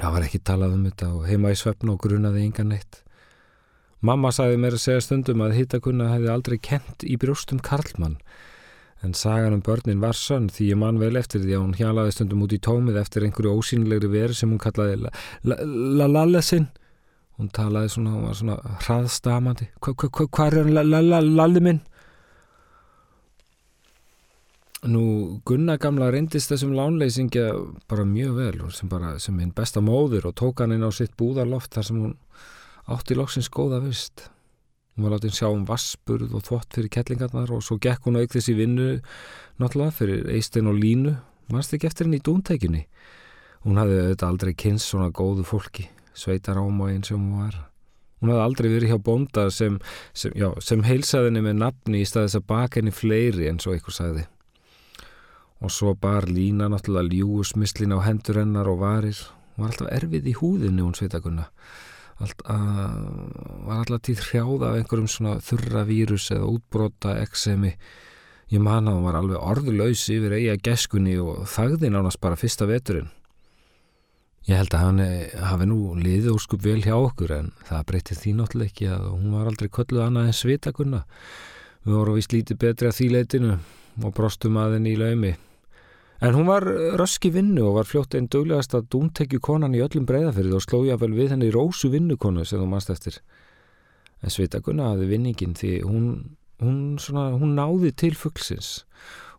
Það 0.00 0.16
var 0.16 0.26
ekki 0.30 0.40
talað 0.48 0.78
um 0.78 0.88
þetta 0.88 1.10
og 1.14 1.28
heima 1.28 1.52
í 1.52 1.60
svefn 1.60 1.92
og 1.92 2.00
grunaði 2.02 2.48
yngan 2.48 2.72
neitt. 2.72 3.02
Mamma 4.00 4.32
sagði 4.32 4.58
mér 4.64 4.78
að 4.78 4.86
segja 4.88 5.04
stundum 5.04 5.44
að 5.44 5.58
hittakunna 5.60 6.08
hefði 6.14 6.32
aldrei 6.32 6.56
kent 6.72 7.04
í 7.04 7.18
brjóstum 7.20 7.60
Karlmann, 7.60 8.16
En 9.04 9.12
sagan 9.14 9.52
um 9.52 9.60
börnin 9.64 10.00
var 10.00 10.16
sönn 10.16 10.48
því 10.48 10.70
ég 10.72 10.78
man 10.80 11.00
vel 11.02 11.18
eftir 11.20 11.42
því 11.42 11.56
að 11.56 11.64
hún 11.64 11.76
hjalaði 11.76 12.14
stundum 12.14 12.44
út 12.46 12.54
í 12.56 12.60
tómið 12.64 13.00
eftir 13.02 13.26
einhverju 13.26 13.52
ósýnilegri 13.58 14.08
veri 14.08 14.36
sem 14.38 14.48
hún 14.48 14.62
kallaði 14.62 15.10
Lallesinn. 15.44 16.70
Hún 17.36 17.50
talaði 17.50 17.90
svona, 17.90 18.14
hún 18.14 18.28
var 18.28 18.38
svona 18.38 18.76
hraðstamandi. 18.86 19.68
Hvað 19.82 20.46
er 20.46 20.60
hann 20.62 21.34
Lalli 21.36 21.64
minn? 21.64 21.82
Nú, 24.84 25.40
Gunna 25.48 25.78
gamla 25.80 26.10
reyndist 26.12 26.50
þessum 26.52 26.74
lánleysingja 26.76 27.46
bara 27.88 28.04
mjög 28.04 28.34
vel 28.36 28.66
sem 28.76 28.90
bara 28.92 29.14
sem 29.18 29.38
hinn 29.40 29.54
besta 29.56 29.80
móður 29.80 30.28
og 30.28 30.36
tók 30.36 30.60
hann 30.60 30.76
inn 30.76 30.84
á 30.84 30.92
sitt 30.92 31.16
búðarloft 31.16 31.72
þar 31.72 31.88
sem 31.88 32.02
hún 32.02 32.14
átti 32.92 33.16
loksins 33.16 33.48
góða 33.48 33.80
vist. 33.84 34.28
Hún 34.94 35.08
var 35.08 35.16
látið 35.16 35.32
sjá 35.34 35.48
um 35.50 35.64
vassburð 35.66 36.36
og 36.38 36.44
þvott 36.46 36.76
fyrir 36.76 36.90
kettlingarnar 36.94 37.50
og 37.50 37.64
svo 37.66 37.80
gekk 37.82 38.04
hún 38.06 38.20
auk 38.20 38.30
þessi 38.30 38.52
vinnu 38.54 38.88
náttúrulega 39.58 39.94
fyrir 39.96 40.28
Eistein 40.30 40.70
og 40.70 40.76
Línu. 40.78 41.16
Mannst 41.50 41.74
ekki 41.74 41.88
eftir 41.88 42.06
henni 42.06 42.20
í 42.20 42.24
dúntekinni. 42.24 42.84
Hún 43.66 43.80
hafði 43.80 43.96
auðvitað 43.98 44.28
aldrei 44.28 44.52
kynst 44.54 44.92
svona 44.92 45.08
góðu 45.10 45.42
fólki, 45.48 45.88
sveitar 46.14 46.60
ámægin 46.62 47.02
sem 47.08 47.18
hún 47.18 47.40
var. 47.42 47.56
Hún 48.22 48.30
hafði 48.30 48.44
aldrei 48.44 48.68
verið 48.70 48.92
hjá 48.92 49.00
bónda 49.08 49.48
sem, 49.50 49.80
sem, 50.14 50.36
já, 50.38 50.46
sem 50.62 50.84
heilsaði 50.86 51.32
henni 51.32 51.42
með 51.42 51.58
nafni 51.64 52.04
í 52.04 52.06
staðis 52.06 52.38
að 52.38 52.46
baka 52.52 52.78
henni 52.78 52.94
fleiri 52.94 53.48
en 53.50 53.58
svo 53.58 53.74
einhver 53.74 53.96
sagði. 53.96 54.28
Og 55.58 55.74
svo 55.74 55.96
bar 55.98 56.28
Lína 56.30 56.70
náttúrulega 56.70 57.18
ljúusmislin 57.18 57.96
á 57.96 57.98
hendur 58.06 58.38
hennar 58.44 58.70
og 58.70 58.78
varir. 58.84 59.18
Hún 59.56 59.66
var 59.66 59.74
alltaf 59.74 59.90
erfið 59.98 60.30
í 60.30 60.36
húðinni 60.38 60.86
hún 60.86 60.94
sveitakunna 60.94 61.48
allt, 62.22 62.44
var 62.46 63.80
alltaf 63.80 64.04
tíð 64.06 64.22
hrjáða 64.28 64.70
af 64.70 64.78
einhverjum 64.78 65.10
svona 65.10 65.38
þurra 65.44 65.84
vírus 65.88 66.30
eða 66.34 66.50
útbrota 66.52 67.16
eksemi. 67.22 67.74
Ég 68.52 68.62
man 68.62 68.88
að 68.88 68.98
hún 68.98 69.08
var 69.08 69.18
alveg 69.18 69.40
orðlaus 69.40 70.04
yfir 70.12 70.36
eiga 70.36 70.56
geskunni 70.68 71.16
og 71.18 71.46
þagði 71.50 71.90
nánast 71.90 72.20
bara 72.22 72.38
fyrsta 72.38 72.68
veturinn. 72.70 73.10
Ég 74.44 74.60
held 74.60 74.74
að 74.76 74.82
hann 74.84 75.00
hafi 75.40 75.66
nú 75.70 75.78
liðið 75.96 76.34
úrskup 76.34 76.60
vel 76.66 76.82
hjá 76.84 76.92
okkur 76.98 77.32
en 77.32 77.46
það 77.64 77.86
breytið 77.88 78.18
því 78.20 78.32
náttúrulega 78.36 78.72
ekki 78.72 78.88
að 78.92 79.06
hún 79.14 79.32
var 79.32 79.48
aldrei 79.48 79.70
kölluð 79.72 80.04
annað 80.04 80.28
en 80.28 80.36
svitakunna 80.36 81.00
við 81.84 81.96
vorum 81.96 82.18
vist 82.18 82.34
lítið 82.36 82.60
betri 82.60 82.90
að 82.90 82.98
því 82.98 83.08
leitinu 83.14 83.54
og 84.04 84.12
brostum 84.16 84.58
að 84.60 84.76
henni 84.76 84.92
í 84.92 85.00
laumi 85.00 85.32
En 86.22 86.36
hún 86.36 86.46
var 86.46 86.64
röski 86.98 87.32
vinnu 87.34 87.64
og 87.68 87.80
var 87.80 87.88
fljótt 87.88 88.14
einn 88.14 88.28
döglegast 88.30 88.76
að 88.76 88.86
dúntekju 88.94 89.40
konan 89.42 89.74
í 89.74 89.82
öllum 89.84 90.06
breyðafyrði 90.08 90.54
og 90.56 90.62
slója 90.62 90.98
vel 91.00 91.12
við 91.16 91.34
henni 91.34 91.50
rósu 91.52 91.90
vinnukonu 91.92 92.46
sem 92.46 92.62
þú 92.62 92.68
mannst 92.70 92.92
eftir. 92.94 93.18
En 94.22 94.32
Svitagunna 94.32 94.92
hafði 94.92 95.10
vinningin 95.10 95.56
því 95.58 95.72
hún, 95.84 96.06
hún, 96.62 96.78
svona, 97.02 97.32
hún 97.36 97.56
náði 97.58 97.92
til 97.98 98.14
fugglsins. 98.16 98.84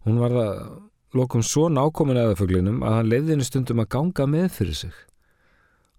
Hún 0.05 0.19
var 0.21 0.35
það 0.35 0.61
lokum 1.15 1.43
svo 1.47 1.69
nákomin 1.71 2.19
aða 2.19 2.37
fugglinum 2.37 2.83
að 2.85 2.97
hann 2.99 3.11
leiði 3.11 3.33
henni 3.33 3.47
stundum 3.47 3.81
að 3.81 3.91
ganga 3.95 4.27
með 4.29 4.49
fyrir 4.59 4.79
sig. 4.83 5.03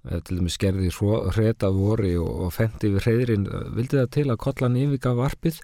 Eða 0.06 0.22
til 0.22 0.38
dæmis 0.38 0.58
gerði 0.62 0.90
hretað 1.34 1.78
voru 1.80 2.12
og, 2.22 2.34
og 2.46 2.52
fendi 2.54 2.92
við 2.94 3.06
hreyðrin 3.08 3.48
vildi 3.74 3.98
það 3.98 4.12
til 4.14 4.26
að 4.28 4.42
kollan 4.44 4.76
yfirga 4.78 5.16
varpið 5.18 5.62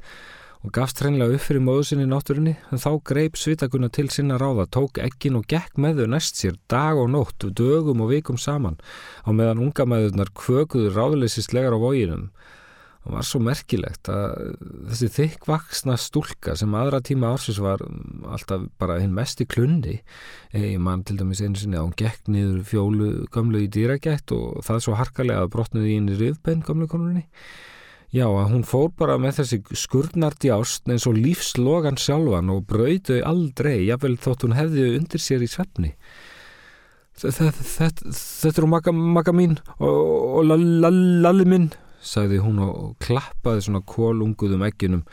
og 0.62 0.70
gafst 0.70 1.00
hreinlega 1.02 1.34
upp 1.34 1.42
fyrir 1.42 1.64
móðu 1.64 1.86
sinni 1.88 2.06
í 2.06 2.10
náttúrunni 2.10 2.54
en 2.70 2.82
þá 2.82 2.90
greip 3.08 3.38
svitakuna 3.38 3.88
til 3.90 4.06
sinna 4.14 4.38
ráða, 4.38 4.68
tók 4.70 5.00
ekkin 5.02 5.40
og 5.40 5.48
gekk 5.50 5.80
með 5.82 6.04
þau 6.04 6.12
næst 6.14 6.38
sér 6.38 6.58
dag 6.70 6.98
og 7.02 7.10
nótt, 7.10 7.48
dögum 7.50 8.04
og 8.04 8.12
vikum 8.12 8.38
saman 8.38 8.78
á 9.26 9.30
meðan 9.34 9.64
unga 9.66 9.86
maðurnar 9.90 10.30
kvökuðu 10.38 10.94
ráðleysislegar 10.94 11.74
á 11.74 11.78
voginum. 11.82 12.28
Og 13.02 13.16
var 13.16 13.26
svo 13.26 13.40
merkilegt 13.42 14.06
að 14.14 14.52
þessi 14.92 15.08
þykkvaksna 15.16 15.96
stúlka 15.98 16.54
sem 16.54 16.70
aðra 16.78 17.00
tíma 17.02 17.32
ársins 17.34 17.58
var 17.58 17.82
alltaf 18.30 18.68
bara 18.78 19.00
hinn 19.02 19.16
mest 19.16 19.42
í 19.42 19.48
klundi 19.50 19.96
ég 20.54 20.78
man 20.78 21.02
til 21.02 21.18
dæmis 21.18 21.42
einu 21.42 21.58
sinni 21.58 21.80
að 21.80 21.88
hún 21.88 21.98
gekk 21.98 22.30
niður 22.30 22.62
fjólu 22.70 23.08
gamlu 23.34 23.64
í 23.64 23.72
dýragætt 23.74 24.30
og 24.36 24.62
það 24.62 24.84
svo 24.86 24.94
harkalega 25.00 25.42
að 25.42 25.50
brotnuði 25.56 25.98
inn 25.98 26.12
í 26.14 26.20
rifbenn 26.20 26.62
gamlu 26.62 26.86
konunni 26.86 27.26
já 28.12 28.26
að 28.28 28.50
hún 28.52 28.64
fór 28.68 28.90
bara 28.98 29.18
með 29.20 29.40
þessi 29.40 29.60
skurnardi 29.84 30.52
ást 30.52 30.88
eins 30.90 31.06
og 31.08 31.16
lífslogan 31.16 32.00
sjálfan 32.00 32.52
og 32.52 32.66
brauðu 32.68 33.22
aldrei 33.28 33.86
jável 33.86 34.18
þótt 34.20 34.46
hún 34.46 34.56
hefði 34.58 34.90
undir 34.98 35.22
sér 35.22 35.44
í 35.44 35.50
svefni. 35.50 35.94
Þetta 37.22 38.50
er 38.50 38.66
makka, 38.66 39.32
mín 39.36 39.58
og, 39.78 40.42
lalli 40.48 41.46
minn 41.48 41.70
sagði 42.02 42.40
hún 42.42 42.58
og 42.64 42.96
klappaði 43.02 43.66
svona 43.66 43.82
kólunguðum 43.86 44.64
egginum 44.66 45.04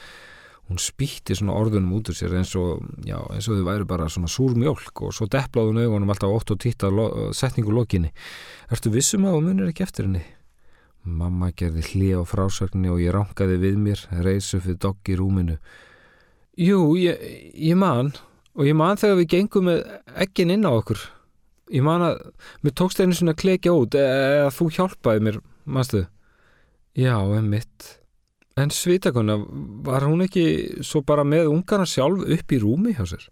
hún 0.69 0.81
spýtti 0.81 1.35
svona 1.37 1.57
orðunum 1.57 1.95
út 1.97 2.11
úr 2.11 2.17
sér 2.17 2.35
eins 2.39 2.51
og, 2.57 2.83
já, 3.05 3.17
eins 3.33 3.47
og 3.49 3.57
þau 3.57 3.67
væri 3.67 3.87
bara 3.89 4.09
svona 4.09 4.29
súr 4.29 4.57
mjölk 4.57 5.03
og 5.05 5.13
svo 5.17 5.25
deplaði 5.29 5.73
hún 5.73 5.81
augunum 5.83 6.13
alltaf 6.13 6.33
ótt 6.33 6.53
og 6.53 6.59
títt 6.61 6.85
að 6.85 6.99
setningu 7.37 7.73
lokinni. 7.73 8.11
Ertu 8.69 8.93
vissum 8.93 9.25
að 9.25 9.37
hún 9.37 9.49
munir 9.49 9.71
ekki 9.71 9.85
eftir 9.85 10.05
henni? 10.05 10.21
Mamma 11.03 11.51
gerði 11.55 11.85
hlið 11.91 12.21
á 12.21 12.23
frásögninni 12.27 12.91
og 12.91 12.99
ég 13.03 13.13
rankaði 13.15 13.59
við 13.61 13.79
mér, 13.79 14.01
reysu 14.23 14.59
fyrir 14.59 14.81
dogg 14.81 15.09
í 15.09 15.17
rúminu 15.19 15.57
Jú, 16.59 16.97
ég, 16.99 17.21
ég 17.55 17.79
man 17.79 18.11
og 18.57 18.67
ég 18.67 18.75
man 18.75 18.99
þegar 18.99 19.21
við 19.21 19.31
gengum 19.37 19.69
með 19.69 19.83
eggin 20.19 20.53
inn 20.57 20.67
á 20.67 20.71
okkur 20.75 21.01
ég 21.71 21.85
man 21.85 22.03
að 22.03 22.23
mér 22.65 22.75
tókst 22.75 22.99
einu 22.99 23.15
svona 23.15 23.37
klekja 23.37 23.75
út 23.77 23.95
eða 23.95 24.49
þú 24.53 24.71
hjálpaði 24.75 25.27
mér, 25.27 25.43
mannstu 25.65 26.05
Já, 26.99 27.15
emitt. 27.37 27.99
En 28.57 28.71
svitakonna, 28.73 29.37
var 29.85 30.03
hún 30.03 30.25
ekki 30.25 30.83
svo 30.83 30.99
bara 31.07 31.23
með 31.23 31.51
ungarna 31.53 31.87
sjálf 31.87 32.25
upp 32.25 32.51
í 32.51 32.59
rúmi 32.59 32.95
hjá 32.97 33.05
sér? 33.07 33.27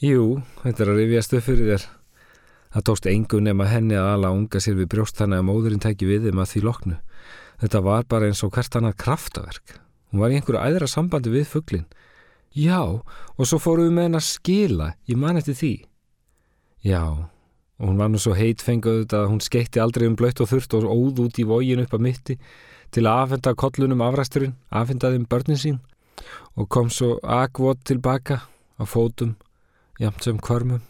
Jú, 0.00 0.38
þetta 0.62 0.84
er 0.84 0.92
að 0.92 1.00
rifjast 1.02 1.34
upp 1.36 1.44
fyrir 1.44 1.72
þér. 1.74 1.88
Það 2.70 2.86
tókst 2.86 3.06
engu 3.10 3.40
nema 3.42 3.66
henni 3.66 3.96
að 3.98 4.08
ala 4.14 4.30
unga 4.34 4.60
sér 4.62 4.76
við 4.78 4.90
brjóst 4.92 5.18
þannig 5.18 5.40
að 5.40 5.48
móðurinn 5.48 5.82
tæki 5.82 6.06
við 6.06 6.28
þeim 6.28 6.42
að 6.42 6.52
því 6.52 6.62
loknu. 6.66 6.98
Þetta 7.60 7.80
var 7.86 8.06
bara 8.08 8.28
eins 8.30 8.42
og 8.46 8.52
hvert 8.54 8.76
annað 8.78 8.98
kraftaverk. 9.02 9.74
Hún 10.10 10.22
var 10.22 10.30
í 10.30 10.38
einhverju 10.38 10.62
æðra 10.62 10.88
sambandi 10.90 11.32
við 11.34 11.48
fugglin. 11.50 11.88
Já, 12.54 12.82
og 12.82 13.46
svo 13.46 13.58
fóruð 13.62 13.90
við 13.90 13.96
með 13.96 14.08
henn 14.08 14.18
að 14.18 14.26
skila, 14.26 14.88
ég 15.10 15.18
man 15.18 15.38
eftir 15.38 15.58
því. 15.58 15.74
Já, 16.86 17.02
og 17.80 17.84
hún 17.84 18.00
var 18.00 18.10
nú 18.10 18.18
svo 18.22 18.34
heitfenguð 18.38 19.14
að 19.18 19.28
hún 19.30 19.42
skeitti 19.44 19.82
aldrei 19.82 20.08
um 20.08 20.16
blött 20.18 20.42
og 20.42 20.50
þurft 20.50 20.74
og 20.78 20.88
óð 20.90 21.24
út 21.26 21.38
í 21.38 21.46
vógin 21.46 21.82
upp 21.84 21.94
að 21.94 22.06
mitti 22.06 22.38
til 22.90 23.06
að 23.06 23.24
afhenda 23.26 23.54
kollunum 23.54 24.02
afræsturinn, 24.02 24.56
afhendaði 24.70 25.20
um 25.20 25.28
börnin 25.30 25.60
sín 25.60 25.78
og 26.58 26.68
kom 26.68 26.90
svo 26.90 27.18
agvot 27.22 27.84
tilbaka 27.86 28.42
á 28.78 28.82
fótum, 28.84 29.36
jamt 30.00 30.24
sem 30.24 30.38
kvörmum. 30.38 30.82